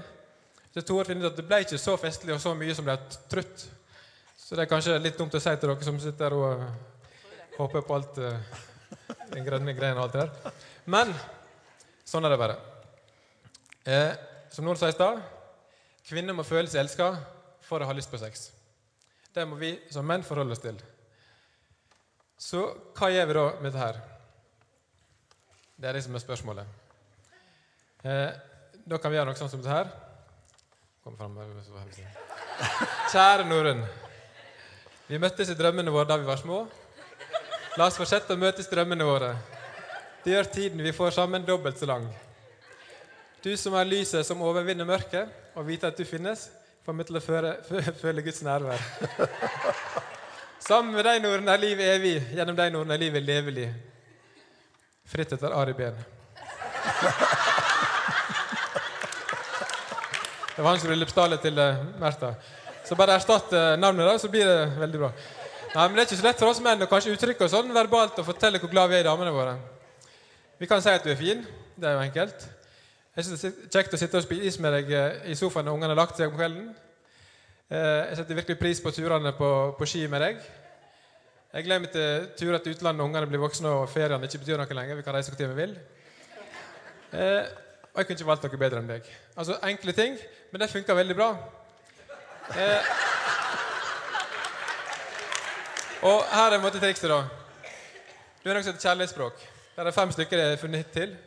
[0.73, 2.97] Så Tore finner ut at det ble ikke så festlig og så mye som ble
[3.31, 3.63] trutt.
[4.35, 6.65] Så det er kanskje litt dumt å si til dere som sitter og
[7.55, 8.59] håper på alt uh,
[9.31, 10.57] den grønne greien og alt det der.
[10.91, 11.15] Men
[12.03, 12.59] sånn er det bare.
[13.87, 14.11] Eh,
[14.51, 15.23] som noen sa i stad,
[16.11, 17.13] kvinner må føle seg elska
[17.63, 18.49] for å ha lyst på sex.
[19.31, 20.83] Det må vi som menn forholde oss til.
[22.35, 22.67] Så
[22.99, 24.03] hva gjør vi da med dette her?
[25.77, 26.65] Det er det som er spørsmålet.
[28.03, 28.29] Eh,
[28.89, 29.89] da kan vi gjøre noe sånn som det her.
[31.05, 31.35] Kom frem,
[33.11, 33.83] Kjære Norunn.
[35.07, 36.63] Vi møttes i drømmene våre da vi var små.
[37.77, 39.35] La oss fortsette å møtes i drømmene våre.
[40.23, 42.07] Det gjør tiden vi får sammen, dobbelt så lang.
[43.45, 46.47] Du som er lyset som overvinner mørket, og vite at du finnes,
[46.83, 47.23] får meg til å
[48.01, 48.81] føle Guds nærvær.
[50.67, 52.15] Sammen med deg, Norden, er livet evig.
[52.33, 53.69] Gjennom deg, Norden, er livet levelig.
[55.07, 55.95] Fritt etter Ari Behn.
[60.57, 62.33] Det var hans bryllupstale til uh, Märtha.
[62.83, 65.11] Så bare erstatt uh, navnet, da, så blir det veldig bra.
[65.75, 67.69] Nei, men Det er ikke så lett for oss menn å kanskje uttrykke oss sånn
[67.75, 69.53] verbalt og fortelle hvor glad vi er i damene våre.
[70.57, 71.45] Vi kan si at du er fin.
[71.77, 72.47] Det er jo enkelt.
[73.15, 75.77] Jeg synes Det er kjekt å sitte og spise med deg uh, i sofaen når
[75.77, 76.73] ungene har lagt seg om kvelden.
[77.67, 80.37] Jeg setter virkelig pris på turene på, på ski med deg.
[81.53, 84.59] Jeg gleder meg til turer til utlandet når ungene blir voksne og feriene ikke betyr
[84.59, 84.97] noe lenger.
[84.99, 85.77] Vi kan reise hvor vi vil.
[87.15, 87.47] Eh,
[87.93, 89.07] og jeg kunne ikke valgt noe bedre enn deg.
[89.39, 90.17] Altså Enkle ting,
[90.51, 91.29] men det funka veldig bra.
[92.51, 92.91] Eh,
[96.11, 97.23] og her er måte trikset, da.
[98.43, 99.47] Du har noe som heter kjærlighetsspråk.
[99.79, 101.17] Der er fem stykker jeg har funnet til.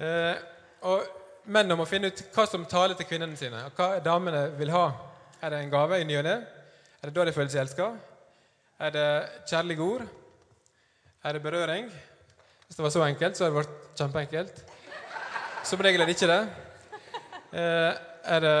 [0.00, 0.34] Eh,
[0.88, 1.04] og
[1.48, 4.90] Mennene må finne ut hva som taler til kvinnene sine, og hva damene vil ha.
[5.40, 6.38] Er det en gave i ny og ne?
[7.00, 7.92] Er det da de føler seg elska?
[8.78, 9.06] Er det
[9.50, 10.02] kjærlige ord?
[11.24, 11.88] Er det berøring?
[12.66, 14.60] Hvis det var så enkelt, så hadde det vært kjempeenkelt.
[15.66, 16.42] Som regel er det ikke det.
[17.58, 17.96] Eh,
[18.36, 18.58] er det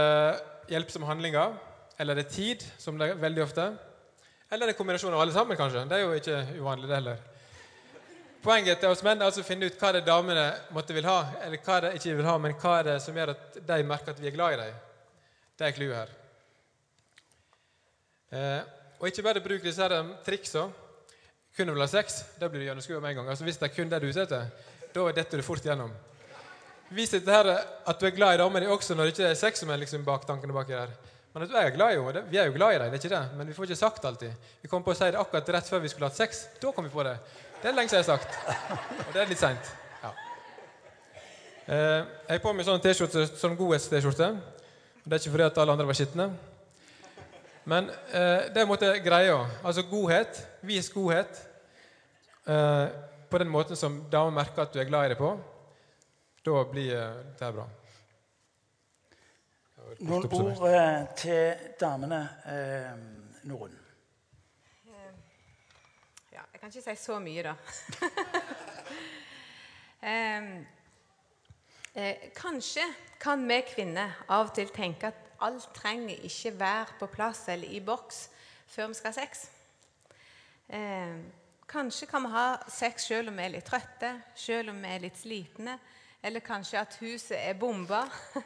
[0.72, 1.52] hjelpsomme handlinger?
[1.98, 3.66] Eller er det tid, som det er veldig ofte?
[4.50, 5.84] Eller er det kombinasjon av alle sammen, kanskje?
[5.86, 7.20] Det er jo ikke uvanlig, det heller.
[8.42, 11.18] Poenget til oss menn er altså å finne ut hva det damene måtte vil ha,
[11.44, 14.16] eller hva det ikke vil ha, men hva er det som gjør at de merker
[14.16, 14.82] at vi er glad i dem.
[15.58, 16.12] Det er clouet her.
[18.34, 19.94] Eh, og ikke bare bruk disse her
[20.26, 20.66] triksa.
[21.56, 22.22] Kun vil ha sex.
[22.38, 23.28] Da blir du gjennomskua med en gang.
[23.32, 25.92] Altså, hvis det er kun det du er ute etter, da detter du fort gjennom.
[26.94, 29.36] Vis dette her at du er glad i dama di også når det ikke er
[29.36, 30.94] sex som er liksom baktankene baki der.
[31.34, 32.22] Men at du er glad i henne.
[32.30, 33.36] Vi er jo glad i deg, det er ikke det.
[33.36, 34.48] Men vi får ikke sagt alltid.
[34.62, 36.46] Vi kom på å si det akkurat rett før vi skulle hatt sex.
[36.62, 37.18] Da kom vi på det.
[37.60, 38.38] Det er lenge siden jeg har sagt.
[39.04, 39.72] Og det er litt seint.
[40.02, 40.12] Ja.
[41.66, 44.30] Eh, jeg har på meg sånn T-skjorte, sånn godhets-T-skjorte.
[45.04, 46.30] Det er ikke fordi at alle andre var skitne.
[47.68, 49.42] Men eh, det er en måte greia.
[49.64, 50.38] Altså godhet.
[50.64, 51.48] Vis godhet
[52.48, 52.86] eh,
[53.30, 55.34] på den måten som damer merker at du er glad i det på.
[56.46, 57.66] Da blir eh, det bra.
[60.00, 62.96] Noen ord eh, til damene, eh,
[63.50, 63.76] Norun.
[64.88, 65.12] Eh,
[66.32, 67.54] ja, jeg kan ikke si så mye, da.
[70.08, 70.50] eh,
[72.36, 72.88] kanskje
[73.20, 77.70] kan vi kvinner av og til tenke at alt trenger ikke være på plass eller
[77.70, 78.28] i boks
[78.68, 79.44] før vi skal ha sex.
[80.68, 81.20] Eh,
[81.68, 85.04] kanskje kan vi ha sex selv om vi er litt trøtte, selv om vi er
[85.04, 85.78] litt slitne,
[86.22, 88.04] eller kanskje at huset er bomba.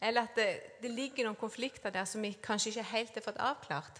[0.00, 3.40] Eller at det, det, ligger noen konflikter der som vi kanskje ikke helt har fått
[3.42, 3.96] avklart.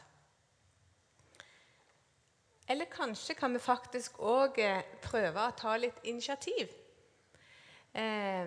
[2.70, 6.70] Eller kanskje kan vi faktisk òg eh, prøve å ta litt initiativ.
[7.90, 8.46] Eh,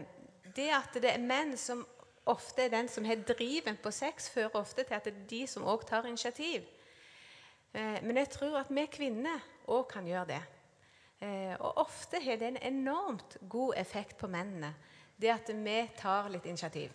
[0.56, 1.84] det at det er menn som
[2.26, 5.42] ofte er den som har driven på sex, fører ofte til at det er de
[5.50, 6.68] som òg tar initiativ.
[7.74, 10.42] Eh, men jeg tror at vi kvinner òg kan gjøre det.
[11.22, 14.74] Eh, og ofte har det en enormt god effekt på mennene,
[15.22, 16.92] det at vi tar litt initiativ.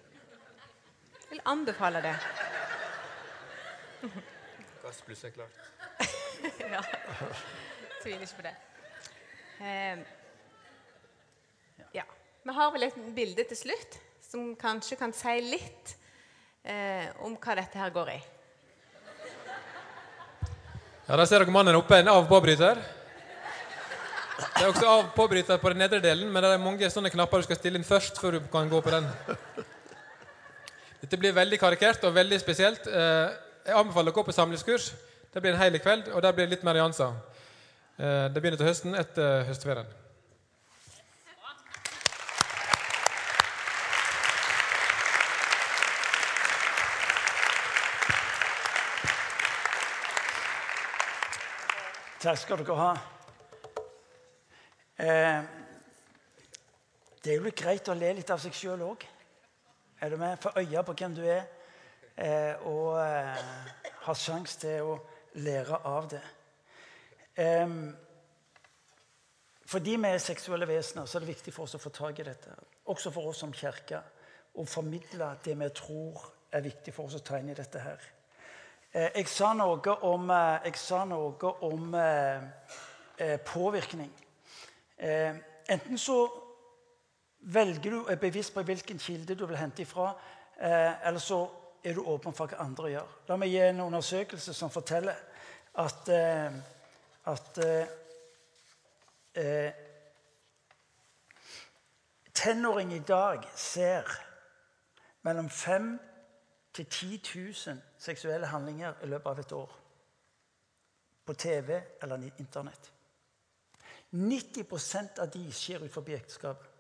[1.26, 2.14] Jeg vil anbefale det.
[4.82, 5.62] Gass pluss er klart.
[6.74, 6.82] ja.
[8.02, 8.56] Tviler ikke på det.
[9.58, 9.98] Eh,
[11.94, 12.04] ja.
[12.46, 13.98] Vi har vel et bilde til slutt
[14.30, 15.92] som kanskje kan si litt
[16.66, 18.18] eh, om hva dette her går i.
[21.06, 22.80] Ja, Da ser dere mannen oppe, en av-påbryter.
[24.36, 27.46] Det er også av-påbryter på den nedre delen, men det er mange sånne knapper du
[27.46, 29.06] skal stille inn først før du kan gå på den.
[31.04, 32.88] Dette blir veldig karikert og veldig spesielt.
[32.90, 33.28] Eh,
[33.68, 34.90] jeg anbefaler å gå på samlingskurs.
[35.30, 37.14] Det blir en hel kveld, og der blir det litt mer nyanser.
[37.96, 39.94] Eh, det begynner til høsten etter høstferien.
[52.26, 52.92] Takk skal dere ha.
[54.98, 55.44] Eh,
[57.22, 59.04] det er jo litt greit å le litt av seg sjøl òg.
[60.02, 60.34] Er du med?
[60.42, 61.44] Få øye på hvem du er,
[62.18, 63.46] eh, og eh,
[64.08, 64.96] ha sjanse til å
[65.38, 66.24] lære av det.
[69.70, 72.26] Fordi vi er seksuelle vesener, så er det viktig for oss å få tak i
[72.26, 72.58] dette.
[72.90, 74.02] Også for oss som kirke.
[74.58, 78.15] Å formidle det vi tror er viktig for oss å ta inn i dette her.
[78.96, 84.12] Eh, jeg sa noe om, eh, sa noe om eh, påvirkning.
[85.68, 86.16] Enten så
[87.40, 90.14] velger du er bevisst på hvilken kilde du vil hente ifra,
[90.58, 91.42] eller så
[91.84, 93.12] er du åpen for hva andre gjør.
[93.28, 95.16] La meg gi en undersøkelse som forteller
[95.76, 96.08] at,
[97.26, 97.60] at
[102.32, 104.08] tenåring i dag ser
[105.22, 105.98] mellom 5
[106.76, 107.22] til 10
[107.66, 109.72] 000 seksuelle handlinger i løpet av et år.
[111.26, 112.92] På TV eller Internett.
[114.12, 116.72] 90% av de skjer ut forbi ekteskapet.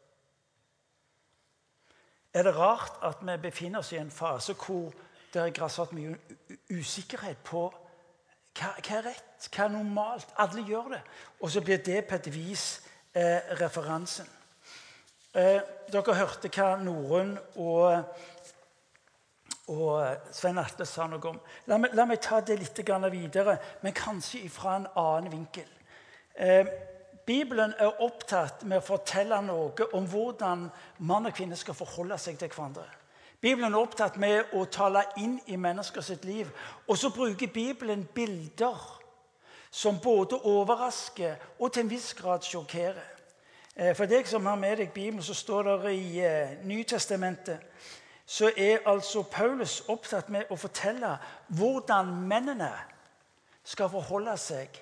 [2.36, 4.92] Er det rart at vi befinner oss i en fase hvor
[5.32, 6.16] det er grassat mye
[6.70, 7.64] usikkerhet på
[8.56, 10.32] hva, hva, er rett, hva er normalt?
[10.40, 11.00] Alle gjør det.
[11.40, 12.66] Og så blir det på et vis
[13.12, 14.28] eh, referansen.
[15.36, 15.60] Eh,
[15.92, 18.04] dere hørte hva Norunn og,
[19.66, 21.38] og Svein Atle sa noe om.
[21.66, 22.78] La meg, la meg ta det litt
[23.10, 25.68] videre, men kanskje fra en annen vinkel.
[26.34, 26.66] Eh,
[27.26, 32.38] Bibelen er opptatt med å fortelle noe om hvordan mann og kvinne skal forholde seg
[32.38, 32.86] til hverandre.
[33.40, 36.48] Bibelen er opptatt med å tale inn i mennesker sitt liv.
[36.86, 38.78] Og så bruker Bibelen bilder
[39.70, 43.12] som både overrasker og til en viss grad sjokkerer.
[43.76, 47.58] Eh, for deg som har med deg Bibelen, så står det i eh, Nytestamentet
[48.26, 51.12] så er altså Paulus opptatt med å fortelle
[51.54, 52.72] hvordan mennene
[53.64, 54.80] skal forholde seg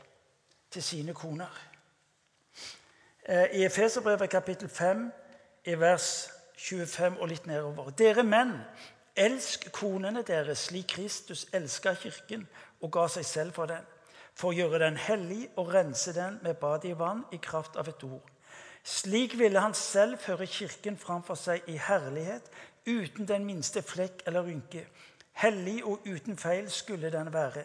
[0.72, 1.52] til sine koner.
[3.28, 5.12] Eh, i Efeserbrevet kapittel 5,
[5.64, 7.90] i vers 25 og litt nedover.
[7.96, 8.56] Dere menn,
[9.16, 12.46] elsk konene deres slik Kristus elska kirken
[12.80, 13.84] og ga seg selv for den,
[14.34, 17.88] for å gjøre den hellig og rense den med bad i vann i kraft av
[17.88, 18.24] et ord.
[18.84, 22.50] Slik ville han selv føre kirken framfor seg i herlighet,
[22.86, 24.86] uten den minste flekk eller rynke.
[25.32, 27.64] Hellig og uten feil skulle den være.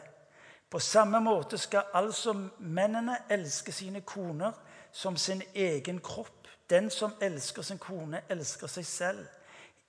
[0.70, 4.52] På samme måte skal altså mennene elske sine koner
[4.92, 6.48] som sin egen kropp.
[6.70, 9.28] Den som elsker sin kone, elsker seg selv.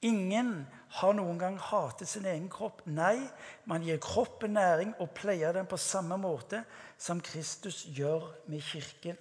[0.03, 2.81] Ingen har noen gang hatet sin egen kropp.
[2.89, 3.19] Nei,
[3.69, 6.63] man gir kroppen næring og pleier den på samme måte
[6.99, 9.19] som Kristus gjør med kirken.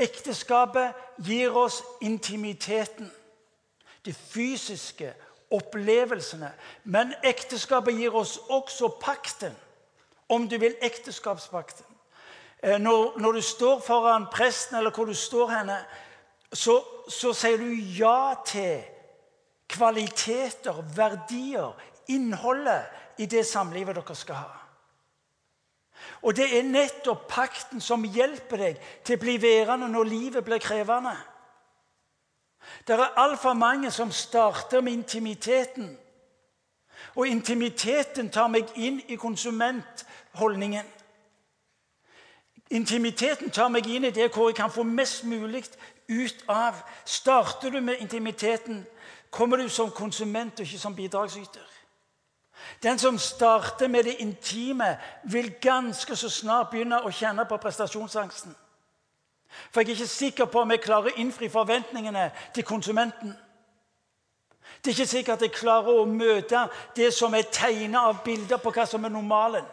[0.00, 3.10] Ekteskapet gir oss intimiteten,
[4.04, 5.12] de fysiske
[5.54, 6.52] opplevelsene.
[6.84, 9.54] Men ekteskapet gir oss også pakten,
[10.28, 11.86] om du vil ekteskapspakten.
[12.62, 15.78] Eh, når, når, du står foran presten, eller hvor du står henne,
[16.52, 18.82] så, så sier du ja til
[19.68, 21.74] kvaliteter, verdier,
[22.08, 24.60] innholdet i det samlivet dere skal ha.
[26.24, 30.60] Og det er nettopp pakten som hjelper deg til å bli værende når livet blir
[30.62, 31.14] krevende.
[32.86, 35.98] Det er altfor mange som starter med intimiteten.
[37.14, 40.86] Og intimiteten tar meg inn i konsumentholdningen.
[42.70, 45.64] Intimiteten tar meg inn i det hvor jeg kan få mest mulig
[46.08, 46.80] ut av.
[47.04, 48.86] Starter du med intimiteten,
[49.30, 51.70] kommer du som konsument og ikke som bidragsyter.
[52.82, 58.54] Den som starter med det intime, vil ganske så snart begynne å kjenne på prestasjonsangsten.
[59.70, 63.34] For jeg er ikke sikker på om jeg klarer å innfri forventningene til konsumenten.
[64.84, 68.72] Det er ikke sikkert jeg klarer å møte det som er tegna av bilder på
[68.74, 69.64] hva som er normalen.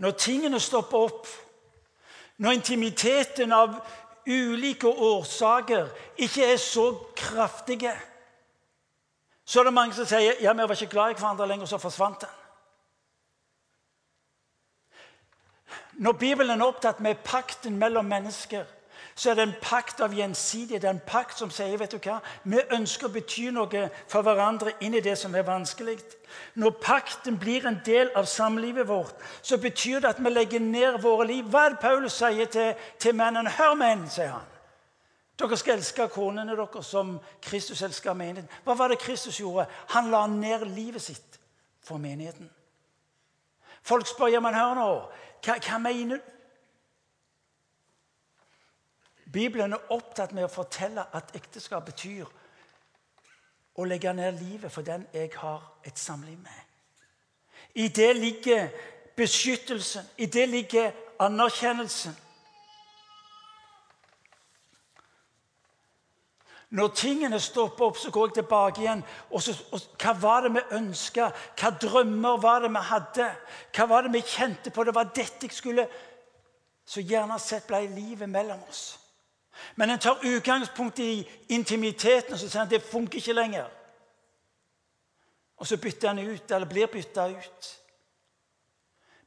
[0.00, 1.26] Når tingene stopper opp,
[2.40, 3.74] når intimiteten av
[4.26, 7.92] ulike årsaker ikke er så kraftige,
[9.44, 11.78] så er det mange som sier ja, vi var ikke glad i hverandre lenger, så
[11.78, 12.39] forsvant den.
[16.00, 18.64] Når Bibelen er opptatt med pakten mellom mennesker,
[19.14, 20.82] så er det en pakt av gjensidighet.
[20.82, 24.24] Det er en pakt som sier vet du hva, vi ønsker å bety noe for
[24.24, 25.98] hverandre inn i det som er vanskelig.
[26.56, 31.02] Når pakten blir en del av samlivet vårt, så betyr det at vi legger ned
[31.04, 31.44] våre liv.
[31.52, 33.52] Hva er det Paulus sier til, til mennene?
[33.58, 34.48] Hør, menn, sier han.
[35.40, 38.48] Dere skal elske konene deres som Kristus elsker menigheten.
[38.64, 39.68] Hva var det Kristus gjorde?
[39.92, 41.40] Han la ned livet sitt
[41.84, 42.48] for menigheten.
[43.82, 44.90] Folk spør ja, men hør nå,
[45.44, 46.36] hva, hva mener du?
[49.32, 52.26] Bibelen er opptatt med å fortelle at ekteskap betyr
[53.78, 56.64] å legge ned livet for den jeg har et samliv med.
[57.74, 58.68] I det ligger
[59.16, 60.90] beskyttelsen, i det ligger
[61.22, 62.16] anerkjennelsen.
[66.70, 69.02] Når tingene stopper opp, så går jeg tilbake igjen.
[69.30, 71.30] Og, så, og Hva var det vi ønska?
[71.58, 73.26] Hva drømmer var det vi hadde?
[73.74, 74.84] Hva var det vi kjente på?
[74.86, 75.88] Det var dette jeg skulle
[76.86, 78.98] Så gjerne sett ble livet mellom oss.
[79.76, 83.68] Men en tar utgangspunkt i intimiteten og så sier han, det funker ikke lenger.
[85.56, 87.68] Og så bytter han ut, eller blir bytta ut.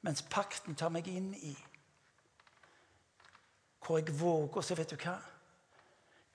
[0.01, 1.53] Mens pakten tar meg inn i
[3.83, 5.17] hvor jeg våger å si Vet du hva?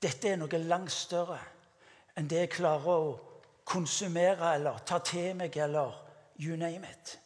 [0.02, 1.40] Dette er noe langt større
[2.18, 3.14] enn det jeg klarer å
[3.68, 5.96] konsumere eller ta til meg eller
[6.38, 7.18] you name it.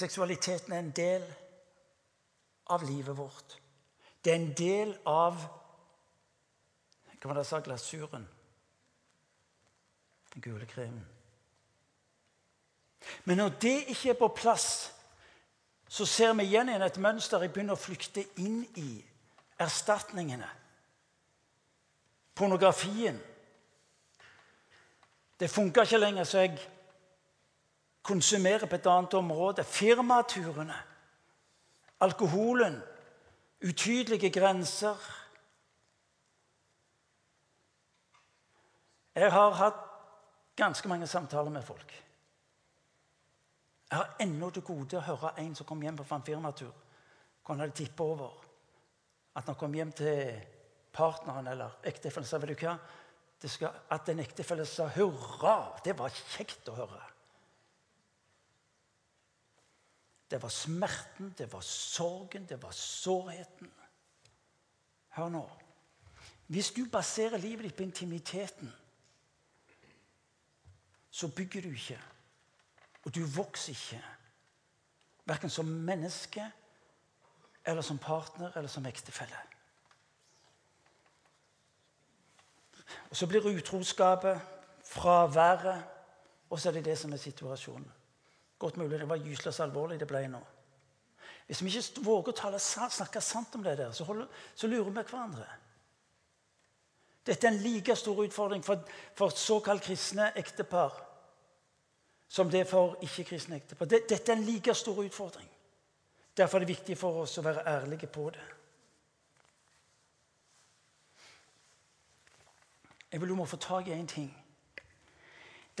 [0.00, 1.24] Seksualiteten er en del
[2.72, 3.59] av livet vårt.
[4.24, 5.38] Det er en del av
[7.20, 8.28] hva det jeg sa, glasuren.
[10.34, 11.04] Den gule kremen.
[13.24, 14.92] Men når det ikke er på plass,
[15.88, 18.90] så ser vi igjen et mønster jeg begynner å flykte inn i.
[19.60, 20.48] Erstatningene.
[22.34, 23.18] Pornografien.
[25.40, 26.54] Det funka ikke lenger, så jeg
[28.02, 29.64] konsumerer på et annet område.
[29.64, 30.78] Firmaturene.
[32.00, 32.80] Alkoholen.
[33.60, 34.96] Utydelige grenser.
[39.14, 39.82] Jeg har hatt
[40.56, 41.92] ganske mange samtaler med folk.
[43.90, 46.70] Jeg har ennå til gode å høre en som kom hjem på Fanfirmatur.
[46.70, 48.34] Hvor Hvordan hadde tippa over.
[49.36, 50.40] At han kom hjem til
[50.92, 52.76] partneren eller ektefellen, sa vet du hva?
[53.40, 57.09] Skal, at en ektefelle sa 'hurra', det var kjekt å høre.
[60.30, 63.70] Det var smerten, det var sorgen, det var sårheten.
[65.08, 65.50] Hør nå.
[66.46, 68.72] Hvis du baserer livet ditt på intimiteten,
[71.10, 72.00] så bygger du ikke.
[73.04, 74.02] Og du vokser ikke.
[75.24, 76.52] Verken som menneske
[77.66, 79.36] eller som partner eller som ektefelle.
[83.10, 84.40] Og Så blir utroskapet,
[84.84, 85.84] fraværet,
[86.50, 87.92] og så er det det som er situasjonen.
[88.60, 90.40] Godt mulig det var gyselig alvorlig det ble nå.
[91.48, 94.92] Hvis vi ikke våger å tale, snakke sant om det der, så, holder, så lurer
[94.92, 95.46] vi hverandre.
[97.26, 98.84] Dette er en like stor utfordring for,
[99.18, 100.94] for såkalt kristne ektepar
[102.30, 103.88] som det er for ikke-kristne ektepar.
[103.90, 105.48] Dette er en like stor utfordring.
[106.36, 108.44] Derfor er det viktig for oss å være ærlige på det.
[113.10, 114.30] Jeg vil du må få tak i én ting.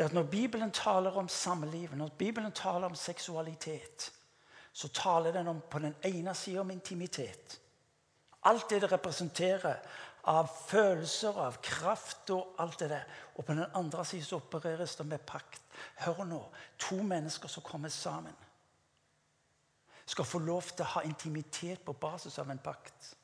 [0.00, 4.12] Det er at Når Bibelen taler om samliv, når Bibelen taler om seksualitet,
[4.72, 7.60] så taler den om på den ene sida om intimitet.
[8.42, 9.76] Alt det det representerer
[10.24, 13.04] av følelser, av kraft og alt det der.
[13.34, 15.62] Og på den andre siden opereres det med pakt.
[15.96, 16.40] Hør nå.
[16.78, 18.36] To mennesker som kommer sammen,
[20.06, 23.16] skal få lov til å ha intimitet på basis av en pakt.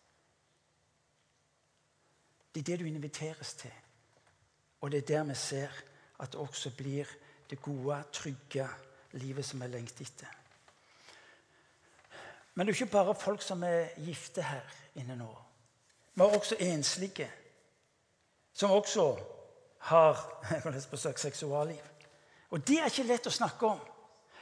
[2.54, 3.72] Det er det du inviteres til.
[4.80, 5.84] Og det er der vi ser
[6.18, 7.06] at det også blir
[7.50, 8.68] det gode, trygge
[9.12, 10.32] livet som vi lengter etter.
[12.54, 15.28] Men det er ikke bare folk som er gifte her inne nå.
[16.14, 17.28] Vi har også enslige,
[18.52, 19.18] som også
[19.78, 20.22] har
[21.16, 21.82] seksualliv.
[22.50, 23.80] Og det er ikke lett å snakke om.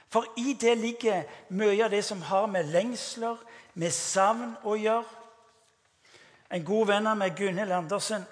[0.09, 3.37] For i det ligger mye av det som har med lengsler,
[3.75, 5.23] med savn å gjøre.
[6.55, 8.23] En god venn av meg, Gunhild Andersen,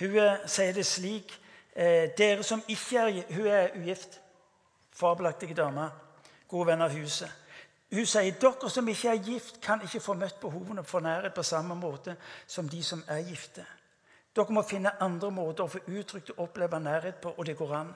[0.00, 0.16] hun
[0.48, 1.34] sier det slik
[1.76, 4.20] eh, Dere som ikke er Hun er ugift.
[4.92, 5.90] Fabelaktige dame.
[6.48, 7.30] God venn av huset.
[7.90, 11.42] Hun sier dere som ikke er gift, kan ikke få møtt behovene for nærhet på
[11.46, 12.16] samme måte
[12.46, 13.62] som de som er gifte.
[14.36, 17.74] Dere må finne andre måter å få uttrykt og oppleve nærhet på, og det går
[17.74, 17.94] an.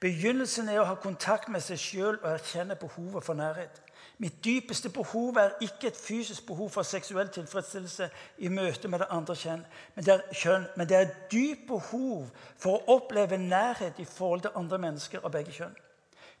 [0.00, 3.80] Begynnelsen er å ha kontakt med seg sjøl og erkjenne behovet for nærhet.
[4.18, 9.08] Mitt dypeste behov er ikke et fysisk behov for seksuell tilfredsstillelse i møte med det
[9.10, 13.38] andre kjønn, men det er, kjønn, men det er et dypt behov for å oppleve
[13.38, 15.74] nærhet i forhold til andre mennesker av begge kjønn.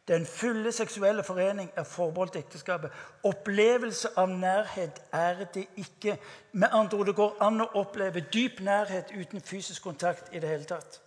[0.08, 2.90] Den fulle seksuelle forening er forbeholdt ekteskapet.
[3.22, 6.18] Opplevelse av nærhet er det ikke.
[6.52, 10.48] Med andre ord, Det går an å oppleve dyp nærhet uten fysisk kontakt i det
[10.48, 11.00] hele tatt.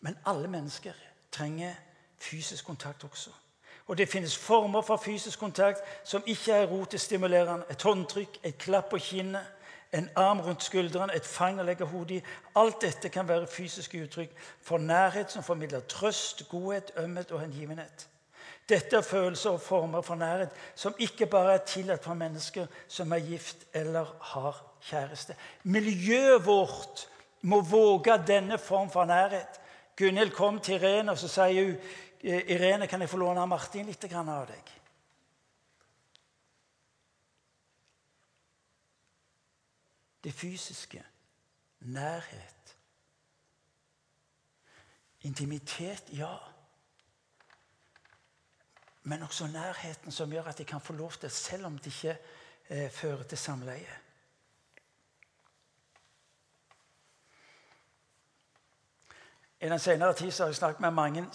[0.00, 0.92] Men alle mennesker
[1.30, 1.74] trenger
[2.18, 3.30] fysisk kontakt også.
[3.86, 7.64] Og det finnes former for fysisk kontakt som ikke er rotestimulerende.
[7.70, 9.44] Et håndtrykk, et klapp på kinnet,
[9.92, 12.22] en arm rundt skulderen, et fang å legge hodet i.
[12.58, 14.32] Alt dette kan være fysiske uttrykk
[14.62, 18.08] for nærhet som formidler trøst, godhet, ømhet og hengivenhet.
[18.68, 23.12] Dette er følelser og former for nærhet som ikke bare er tillatt for mennesker som
[23.12, 25.36] er gift eller har kjæreste.
[25.62, 27.04] Miljøet vårt
[27.42, 29.60] må våge denne form for nærhet.
[29.96, 31.76] Gunhild kom til Ren og så sier hun,
[32.24, 34.72] Irene, kan jeg få låne Martin litt av deg.
[40.24, 41.04] det fysiske,
[41.80, 42.76] nærhet.
[45.20, 46.36] Intimitet, ja.
[49.02, 52.18] Men også nærheten som gjør at de kan få lov til, selv om det ikke
[52.68, 54.00] eh, fører til samleie.
[59.60, 61.26] I den senere tid har jeg snakket med mange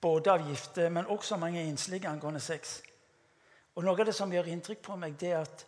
[0.00, 2.82] både av gifte, men også mange enslige angående sex.
[3.74, 5.64] Og Noe av det som gjør inntrykk på meg, det er at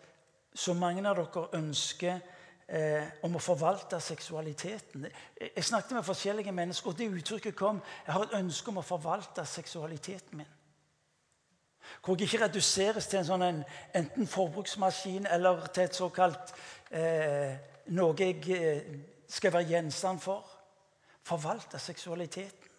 [0.54, 2.16] så mange av dere ønsker
[2.66, 5.06] eh, om å forvalte seksualiteten.
[5.38, 7.82] Jeg snakket med forskjellige mennesker, og det uttrykket kom.
[8.06, 10.56] Jeg har et ønske om å forvalte seksualiteten min.
[12.04, 13.62] Hvor jeg ikke reduseres til en sånn en,
[13.98, 16.52] enten forbruksmaskin eller til et såkalt
[16.90, 17.56] eh,
[17.94, 18.90] noe jeg eh,
[19.30, 20.46] skal være gjenstand for.
[21.26, 22.69] Forvalte seksualiteten.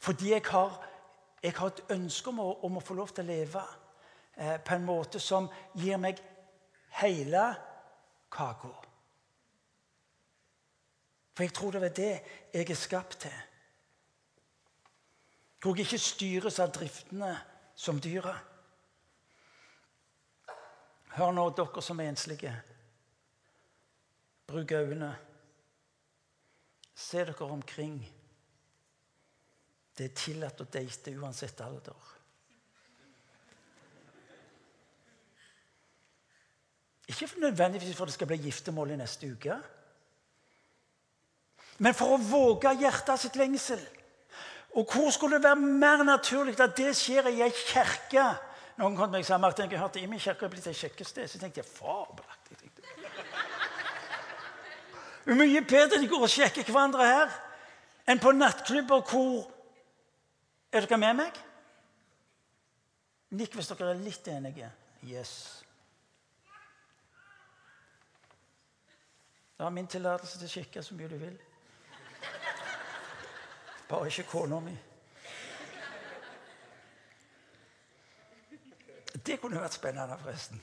[0.00, 0.76] Fordi jeg har,
[1.42, 3.64] jeg har et ønske om å, om å, få lov til å leve
[4.36, 6.22] eh, på en måte som gir meg
[7.02, 7.42] hele
[8.32, 8.72] kaka.
[11.36, 12.12] For jeg tror det er det
[12.54, 13.36] jeg er skapt til.
[15.60, 17.34] Hvor jeg ikke styres av driftene
[17.76, 18.46] som dyret.
[21.10, 22.54] Hør nå, dere som er enslige.
[24.48, 25.10] Bruk øynene.
[26.94, 28.00] Se dere omkring.
[29.96, 32.08] Det er tillatt å date uansett alder.
[37.10, 39.56] Ikke for nødvendigvis for det skal bli giftermål i neste uke,
[41.80, 43.80] men for å våge hjertet sitt lengsel.
[44.78, 48.26] Og hvor skulle det være mer naturlig at det skjer i ei kirke?
[48.78, 51.26] Noen kom til meg og sa Martin, jeg hørte i min kirke blitt et sjekkested.
[51.28, 52.70] Så tenkte jeg fabelaktig.
[55.30, 57.34] Mye bedre de går og sjekker hverandre her
[58.08, 59.44] enn på nattklubber hvor
[60.72, 61.38] Er dere med meg?
[63.34, 64.70] Nikk hvis dere er litt enige.
[65.06, 65.32] Yes.
[69.56, 71.34] Det har min tillatelse til å kikke så mye du vil.
[73.90, 74.76] Bare ikke kona mi.
[79.26, 80.62] Det kunne vært spennende, forresten.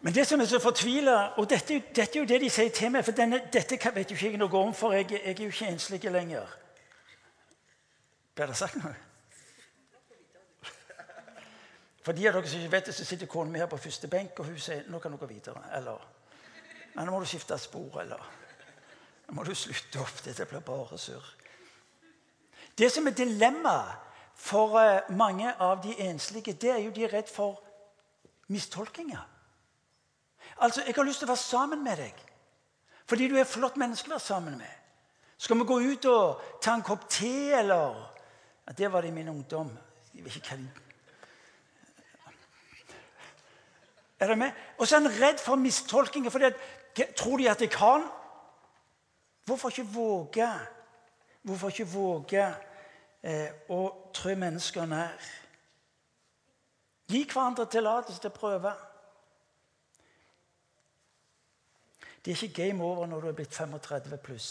[0.00, 2.90] Men det som er så fortvila Og dette, dette, er jo det de sier til
[2.90, 5.52] meg, for denne, dette vet jo ikke jeg noe om, for jeg, jeg er jo
[5.52, 6.56] ikke enslig lenger.
[8.34, 8.94] Ble det sagt noe?
[12.00, 14.08] For de av dere som ikke vet det, så sitter kona mi her på første
[14.08, 15.60] benk, og hun sier nå kan du gå videre.
[15.76, 16.00] Eller
[16.94, 18.22] men nå må du skifte spor, eller
[19.28, 20.22] nå må du slutte opp.
[20.24, 21.26] Dette blir bare surr.
[22.78, 24.08] Det som er dilemmaet
[24.40, 27.60] for eh, mange av de enslige, det er jo de er redd for
[28.48, 29.22] mistolkinger.
[30.60, 32.26] Altså, Jeg har lyst til å være sammen med deg
[33.10, 34.74] fordi du er et flott menneske å være sammen med.
[35.40, 37.96] Skal vi gå ut og ta en kopp te, eller
[38.66, 39.72] ja, Det var det i min ungdom.
[40.14, 40.68] Jeg vet ikke hva de
[44.20, 44.52] Er du med?
[44.78, 46.44] Og så er han redd for mistolkinger.
[46.44, 48.04] at Tror de at jeg kan?
[49.44, 50.50] Hvorfor ikke våge?
[51.42, 52.54] Hvorfor ikke våge
[53.22, 55.30] eh, å trø mennesker nær?
[57.08, 58.74] Gi hverandre tillatelse til å prøve.
[62.24, 64.50] Det er ikke game over når du er blitt 35 pluss.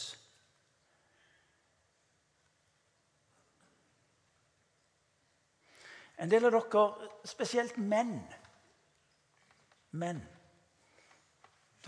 [6.20, 8.20] En del av dere, spesielt menn
[9.99, 10.20] Menn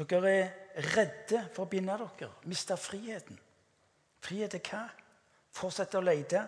[0.02, 3.38] dere er redde for å binde dere, miste friheten.
[4.24, 4.86] Frihet til hva?
[5.54, 6.42] Fortsette å lete.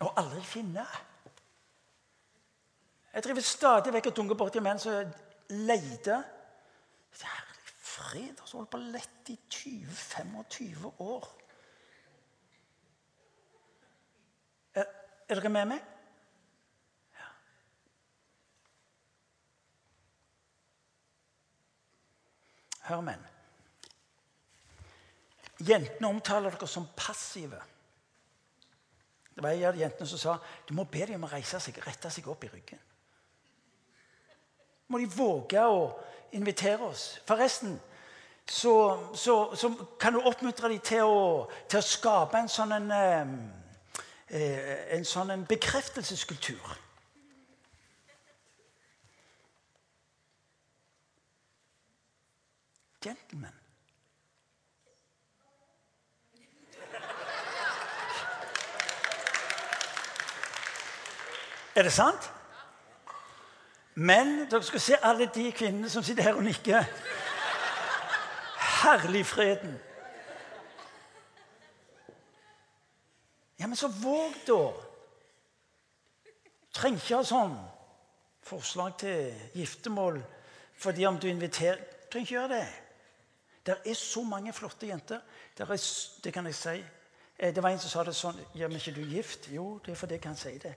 [0.00, 0.86] Og aldri finne.
[3.14, 5.12] Jeg driver stadig vekk og dunker borti menn som
[5.54, 6.24] leter.
[7.20, 11.28] Herlig fred, har holdt på å lette i 20-25 år.
[14.74, 15.90] Er dere med meg?
[22.84, 23.22] Hør, menn.
[25.64, 27.62] Jentene omtaler dere som passive.
[29.34, 30.36] Det var en av jentene som sa
[30.68, 32.82] du må be dem om å reise seg, rette seg opp i ryggen.
[34.88, 35.88] Må de våge å
[36.36, 37.18] invitere oss.
[37.26, 37.74] Forresten
[38.46, 38.74] så,
[39.16, 39.70] så, så
[40.00, 41.20] kan du oppmuntre dem til å,
[41.68, 42.90] til å skape en sånn en,
[44.34, 46.78] Eh, en sånn bekreftelseskultur.
[53.04, 53.63] Gentlemen.
[61.74, 62.30] Er det sant?
[63.94, 66.86] Men dere skal se alle de kvinnene som sitter her og nikker.
[68.82, 69.78] Herlig freden.
[73.58, 74.60] Ja, men så våg, da.
[76.74, 77.54] Trenger ikke ha sånn
[78.44, 80.18] forslag til giftermål
[80.74, 81.78] fordi om du inviterer
[82.10, 82.66] Trenger ikke gjøre det.
[83.66, 85.22] Det er så mange flotte jenter.
[85.58, 85.70] Er,
[86.24, 86.74] det kan jeg si.
[87.38, 89.48] Eh, det var en som sa det sånn Ja, men ikke du gift?
[89.50, 90.74] Jo, det er fordi jeg kan si det.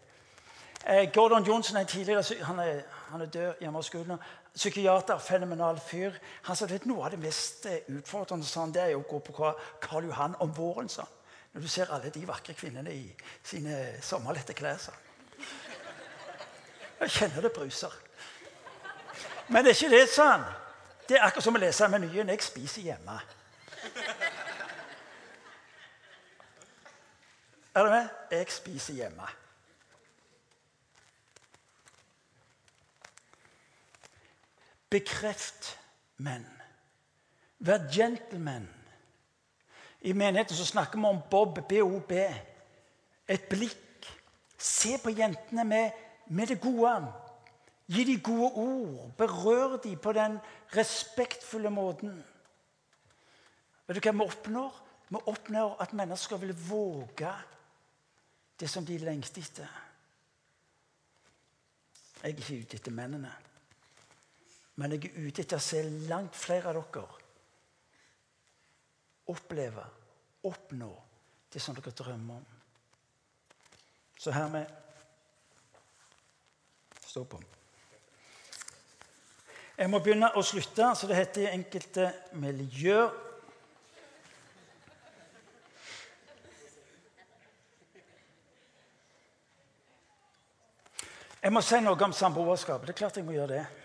[0.89, 4.17] Eh, Gordon Johnson er tidligere, han er, han er død hjemme hos skolen.
[4.55, 6.11] Psykiater, fenomenal fyr.
[6.43, 9.49] Han sa at noe av det mest utfordrende utfordrende han, det er å gå på
[9.81, 10.89] Karl Johan om våren.
[10.89, 11.09] sånn.
[11.53, 14.79] Når du ser alle de vakre kvinnene i sine sommerlette klær.
[16.99, 17.91] Jeg kjenner det bruser.
[19.47, 20.45] Men det er ikke det, sa han.
[21.09, 22.29] Det er akkurat som å lese menyen.
[22.29, 23.19] Jeg spiser hjemme.
[27.75, 28.09] Er du med?
[28.31, 29.27] Jeg spiser hjemme.
[34.89, 35.73] Bekreft
[36.17, 36.45] menn.
[37.59, 38.67] Vær gentleman.
[40.01, 42.13] I menigheten så snakker vi om Bob, B-O-B.
[43.27, 44.07] Et blikk.
[44.57, 45.91] Se på jentene med,
[46.27, 47.11] med det gode.
[47.87, 49.11] Gi dem gode ord.
[49.17, 50.39] Berør dem på den
[50.75, 52.23] respektfulle måten.
[53.87, 54.83] Vet du hva vi oppnår?
[55.07, 57.33] Vi oppnår at mennesker vil våge
[58.59, 59.75] det som de lengter etter.
[62.17, 63.29] Jeg er ikke ute etter mennene,
[64.77, 67.23] men jeg er ute etter å se langt flere av dere
[69.27, 69.83] oppleve,
[70.47, 70.89] oppnå
[71.51, 72.45] det som dere drømmer om.
[74.17, 74.83] Så hermed
[77.07, 77.37] Stå på.
[79.77, 83.23] Jeg må begynne å slutte, så det heter i enkelte miljøer
[91.47, 92.81] Jeg må si noe om samboerskap.
[92.83, 93.76] Det er klart jeg må gjøre det.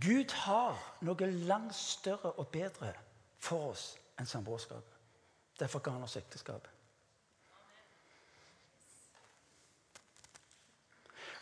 [0.00, 2.92] Gud har noe langt større og bedre
[3.42, 3.90] for oss
[4.20, 4.86] enn samboerskap.
[5.60, 6.68] Derfor ga han oss ekteskap.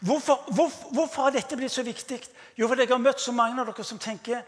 [0.00, 2.18] Hvorfor, hvor, hvorfor, har dette blitt så viktig?
[2.56, 4.42] Jo, fordi jeg har møtt så mange av dere som tenker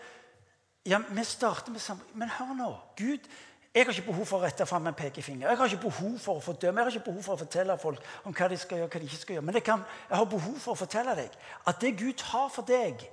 [0.88, 2.16] ja, vi starter med samboerskap.
[2.18, 2.70] Men hør nå.
[2.98, 3.28] Gud,
[3.74, 5.48] jeg har ikke behov for å rette fram en pekefinger.
[5.48, 8.08] Jeg har ikke behov for å fordømme, jeg har ikke behov for å fortelle folk
[8.28, 9.44] om hva de skal gjøre, hva de ikke skal gjøre.
[9.48, 11.38] Men jeg, kan, jeg har behov for å fortelle deg
[11.70, 13.06] at det Gud har for deg,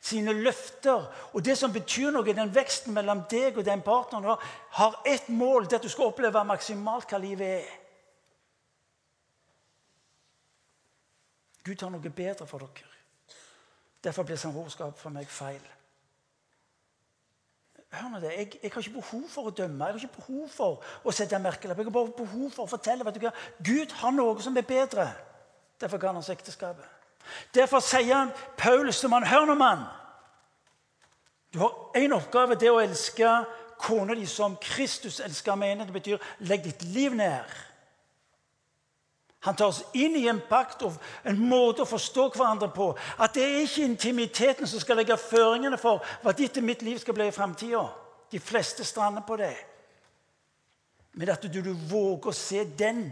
[0.00, 4.38] sine løfter og det som betyr noe den veksten mellom deg og den partneren,
[4.78, 5.66] har ett mål.
[5.66, 7.76] Det at du skal oppleve maksimalt hva livet er.
[11.64, 12.88] Gud har noe bedre for dere.
[14.00, 15.60] Derfor blir samboerskap for meg feil.
[17.90, 20.52] Hør nå det, jeg, jeg, har ikke behov for å dømme, jeg har ikke behov
[20.54, 21.80] for å sette merkelapp.
[21.80, 23.32] Jeg har bare behov for å fortelle vet du hva?
[23.66, 25.08] Gud har noe som er bedre.
[25.80, 26.99] Derfor ga han oss ekteskapet.
[27.54, 29.86] Derfor sier han, Paulus til mann, hør nå, mann.
[31.54, 33.30] Du har én oppgave, det å elske
[33.80, 35.88] kona di som Kristus elsker menigheten.
[35.90, 37.58] Det betyr legg ditt liv ned.
[39.40, 42.90] Han tar oss inn i en pakt og en måte å forstå hverandre på.
[43.16, 47.00] At det er ikke intimiteten som skal legge føringene for hva ditt og mitt liv
[47.00, 47.86] skal bli i framtida.
[48.30, 49.54] De fleste strander på det.
[51.16, 53.08] Men at du, du, våger å se den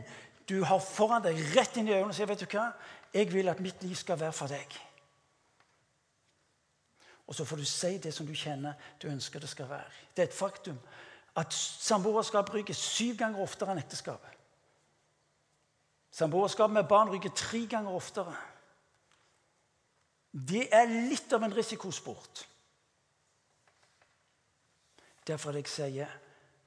[0.48, 2.68] du har foran deg, rett inn i øynene og si vet du hva?
[3.14, 4.78] Jeg vil at mitt liv skal være for deg.
[7.28, 9.90] Og så får du si det som du kjenner du ønsker det skal være.
[10.16, 10.78] Det er et faktum
[11.36, 14.36] at samboerskap ryker syv ganger oftere enn ekteskapet.
[16.10, 18.34] Samboerskap med barn ryker tre ganger oftere.
[20.32, 22.46] Det er litt av en risikosport.
[25.28, 26.16] Derfor er det jeg sier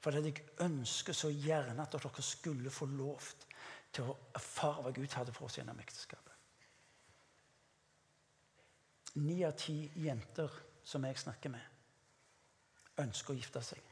[0.01, 3.21] for jeg ønsker så gjerne at dere skulle få lov
[3.93, 6.30] til å erfare hva Gud hadde for oss gjennom ekteskapet.
[9.13, 10.51] Ni av ti jenter
[10.83, 11.63] som jeg snakker med,
[13.03, 13.87] ønsker å gifte seg.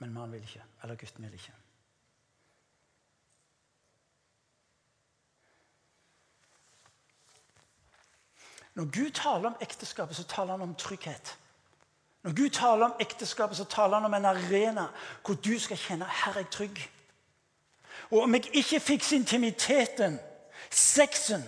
[0.00, 0.64] Men mannen vil ikke.
[0.82, 1.56] Eller gutten vil ikke.
[8.74, 11.38] Når Gud taler om ekteskapet, så taler han om trygghet.
[12.22, 14.86] Når Gud taler om ekteskapet, så taler han om en arena
[15.26, 16.80] hvor du skal kjenne her er jeg trygg.
[18.10, 20.18] Og om jeg ikke fikser intimiteten,
[20.70, 21.44] sexen,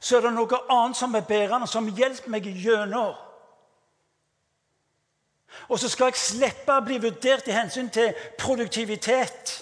[0.00, 3.16] så er det noe annet som er bærende, som hjelper meg gjennom.
[5.68, 9.54] Og så skal jeg slippe å bli vurdert i hensyn til produktivitet.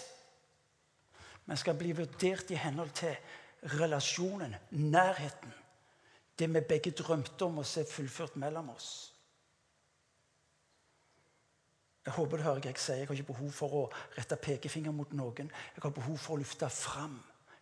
[1.46, 3.14] Men skal bli vurdert i henhold til
[3.78, 5.54] relasjonen, nærheten
[6.38, 8.90] det vi begge drømte om å se fullført mellom oss.
[12.06, 13.00] Jeg håper du hører hva jeg sier.
[13.00, 13.84] Jeg har ikke behov for å
[14.14, 15.48] rette pekefinger mot noen.
[15.74, 17.16] Jeg har behov for å løfte fram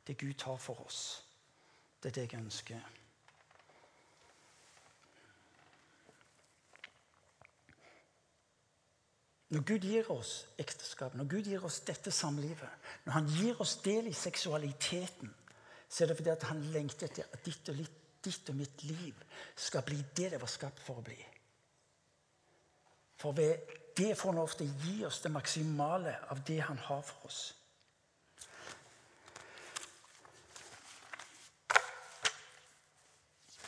[0.05, 1.24] det Gud har for oss.
[2.05, 2.91] Det er jeg ønsker.
[9.49, 12.71] Når Gud gir oss ekteskap, når Gud gir oss dette samlivet,
[13.05, 15.35] når han gir oss del i seksualiteten,
[15.89, 19.25] så er det fordi at han lengter etter ditt og litt ditt og mitt liv
[19.57, 21.19] skal bli det det var skapt for å bli.
[23.21, 27.29] For ved det får han ofte gi oss det maksimale av det han har for
[27.29, 27.43] oss.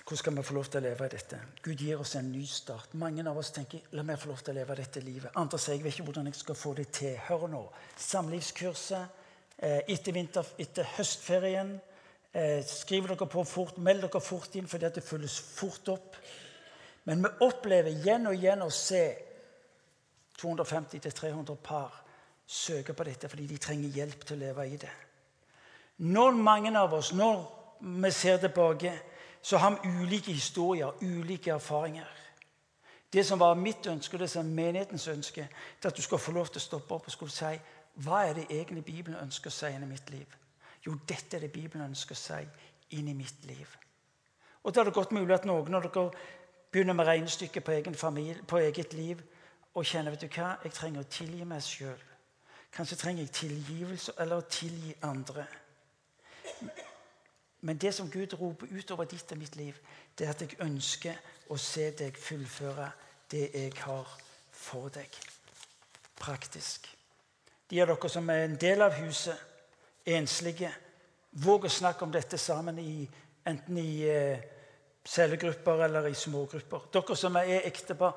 [0.06, 1.36] Hvordan skal vi få lov til å leve i dette?
[1.64, 2.92] Gud gir oss en ny start.
[2.94, 5.32] Mange av oss tenker la meg få lov til å leve dette livet.
[5.34, 7.16] Andre sier jeg vet ikke hvordan jeg skal få det til.
[7.26, 7.62] Hør nå.
[7.98, 9.02] Samlivskurset
[9.58, 11.72] eh, etter, vinter, etter høstferien.
[12.30, 16.20] Eh, skriv dere på fort, meld dere fort inn fordi det fylles fort opp.
[17.10, 19.02] Men vi opplever igjen og igjen å se
[20.38, 21.98] 250-300 par
[22.46, 24.94] søke på dette fordi de trenger hjelp til å leve i det.
[26.06, 27.42] Når mange av oss, når
[27.82, 28.94] vi ser tilbake
[29.46, 32.06] så har vi ulike historier, ulike erfaringer.
[33.12, 35.40] Det som var mitt ønske, og det som er menighetens ønske,
[35.82, 37.52] er at du skal få lov til å stoppe opp og skulle si
[38.02, 40.34] hva er det egentlig Bibelen ønsker å si inn i mitt liv.
[40.86, 42.40] Jo, dette er det Bibelen ønsker å si
[42.98, 43.76] inn i mitt liv.
[44.64, 46.10] Og Da er det godt mulig at noen av dere
[46.72, 49.22] begynner med regnestykket på, egen familie, på eget liv
[49.74, 52.02] og kjenner vet du hva, jeg trenger å tilgi meg sjøl.
[52.72, 55.46] Kanskje trenger jeg tilgivelse eller å tilgi andre.
[57.66, 59.74] Men det som Gud roper utover ditt og mitt liv,
[60.14, 61.16] det er at jeg ønsker
[61.50, 62.92] å se deg fullføre
[63.32, 64.12] det jeg har
[64.54, 65.18] for deg.
[66.16, 66.86] Praktisk.
[67.66, 69.34] De av dere som er en del av huset,
[70.06, 70.70] enslige,
[71.42, 73.02] våg å snakke om dette sammen, i,
[73.50, 74.46] enten i eh,
[75.02, 76.86] cellegrupper eller i smågrupper.
[76.94, 78.14] Dere som er ektepar,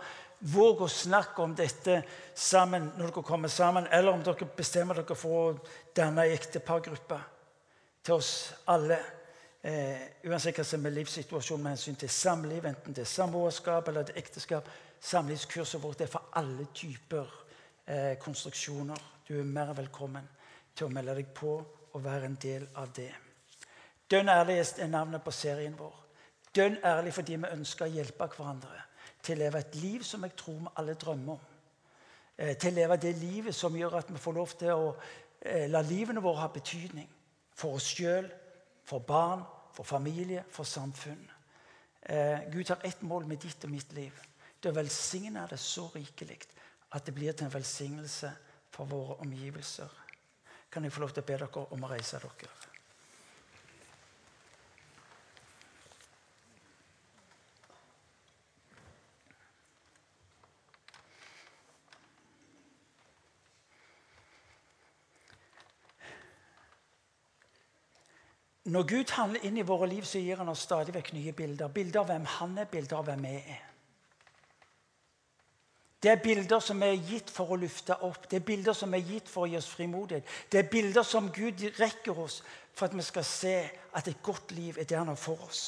[0.53, 2.03] våg å snakke om dette
[2.37, 7.23] sammen når dere kommer sammen, eller om dere bestemmer dere for å danne ektepargruppe.
[8.05, 8.35] Til oss
[8.69, 8.99] alle
[9.63, 14.07] eh, uansett hva som er livssituasjonen med hensyn til samliv, enten det er samboerskap eller
[14.07, 14.69] det er ekteskap.
[14.99, 17.31] Samlivskurset vårt er for alle typer
[17.87, 19.07] eh, konstruksjoner.
[19.27, 20.27] Du er mer velkommen
[20.75, 21.55] til å melde deg på
[21.93, 23.11] og være en del av det.
[24.09, 25.95] Dønn ærlig er navnet på serien vår.
[26.55, 28.85] Dønn ærlig fordi vi ønsker å hjelpe hverandre
[29.21, 31.47] til å leve et liv som jeg tror vi alle drømmer om.
[32.37, 34.91] Eh, til å leve det livet som gjør at vi får lov til å
[35.41, 37.09] eh, la livene våre ha betydning
[37.59, 38.29] for oss sjøl,
[38.89, 41.27] for barn, for familie, for samfunn.
[42.01, 44.21] Eh, Gud har ett mål med ditt og mitt liv.
[44.59, 46.39] Det å velsigne det så rikelig
[46.95, 48.31] at det blir til en velsignelse
[48.73, 49.89] for våre omgivelser.
[50.71, 52.58] Kan jeg få lov til å be dere om å reise dere?
[68.69, 71.71] Når Gud handler inn i våre liv, så gir han oss stadig vekk nye bilder.
[71.73, 73.65] Bilder av hvem han er, bilder av hvem vi er.
[76.03, 79.03] Det er bilder som er gitt for å lufte opp, det er bilder som er
[79.03, 80.29] gitt for å gi oss frimodighet.
[80.51, 82.37] Det er bilder som Gud rekker oss
[82.71, 83.55] for at vi skal se
[83.99, 85.63] at et godt liv er det han har for oss.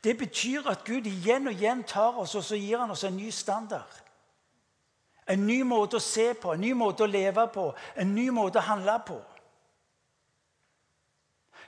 [0.00, 3.18] Det betyr at Gud igjen og igjen tar oss og så gir han oss en
[3.18, 4.00] ny standard.
[5.28, 7.68] En ny måte å se på, en ny måte å leve på,
[8.00, 9.20] en ny måte å handle på.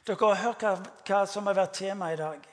[0.07, 0.77] Dere har hørt hva,
[1.07, 2.45] hva som har vært tema i dag.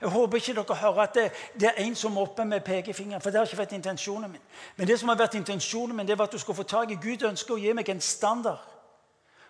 [0.00, 1.24] Jeg håper ikke dere hører at det,
[1.60, 3.22] det er en som er oppe med pekefingeren.
[3.22, 4.46] For det har ikke vært intensjonen min.
[4.76, 6.98] Men det som har vært intensjonen min, det var at du skal få tak i
[7.00, 8.70] Gud ønsker å gi meg en standard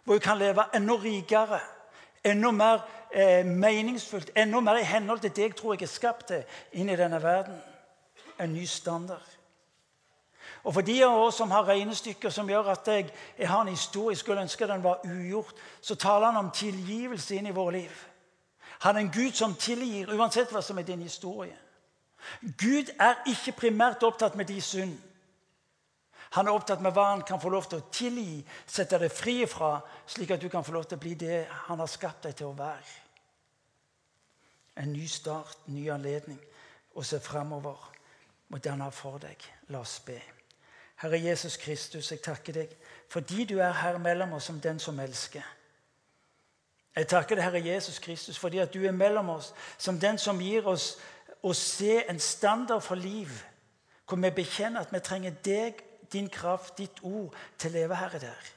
[0.05, 1.59] hvor jeg kan leve enda rikere,
[2.25, 6.27] enda mer eh, meningsfullt, enda mer i henhold til det jeg tror jeg er skapt
[6.29, 6.43] til
[6.77, 7.57] inn i denne verden.
[8.37, 9.34] En ny standard.
[10.65, 13.69] Og for de av oss som har regnestykker som gjør at jeg, jeg har en
[13.69, 18.05] historie, skulle ønske den var ugjort, så taler han om tilgivelse inn i våre liv.
[18.85, 21.57] Han er en Gud som tilgir, uansett hva som er din historie.
[22.41, 24.97] Gud er ikke primært opptatt med de synd.
[26.35, 29.37] Han er opptatt med hva han kan få lov til å tilgi, sette deg fri
[29.47, 29.77] fra,
[30.09, 32.49] slik at du kan få lov til å bli det han har skapt deg til
[32.51, 32.95] å være.
[34.81, 36.41] En ny start, ny anledning,
[36.97, 37.91] å se fremover
[38.49, 39.45] mot det han har for deg.
[39.71, 40.19] La oss be.
[41.05, 42.77] Herre Jesus Kristus, jeg takker deg
[43.13, 45.45] fordi du er her mellom oss som den som elsker.
[46.97, 50.41] Jeg takker deg, Herre Jesus Kristus, fordi at du er mellom oss som den som
[50.41, 50.95] gir oss
[51.45, 53.31] å se en standard for liv,
[54.09, 58.21] hvor vi bekjenner at vi trenger deg, din kraft, ditt ord, til å leve, Herre,
[58.23, 58.51] der.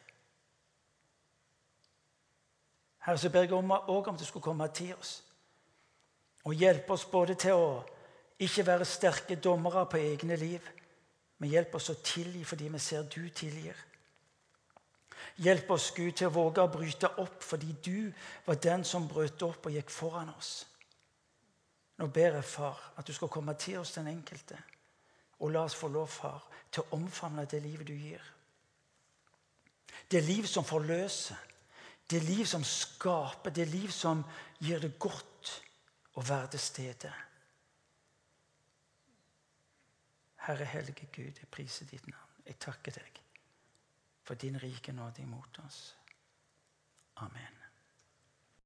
[3.07, 5.17] Herre, så ber jeg om, også om du skulle komme til oss
[6.47, 7.69] og hjelpe oss både til å
[8.39, 10.63] ikke være sterke dommere på egne liv,
[11.37, 13.77] men hjelp oss å tilgi fordi vi ser du tilgir.
[15.37, 18.07] Hjelp oss, Gud, til å våge å bryte opp fordi du
[18.45, 20.65] var den som brøt opp og gikk foran oss.
[21.97, 24.57] Nå ber jeg, far, at du skal komme til oss den enkelte.
[25.41, 28.23] Og la oss få lov, far, til å omfavne det livet du gir.
[30.09, 31.37] Det liv som forløser,
[32.09, 34.23] det liv som skaper, det liv som
[34.63, 35.51] gir det godt
[36.17, 37.13] å være til stede.
[40.47, 42.35] Herre hellige Gud, jeg priser ditt navn.
[42.47, 43.19] Jeg takker deg
[44.23, 45.97] for din rike nåde imot oss.
[47.23, 47.56] Amen.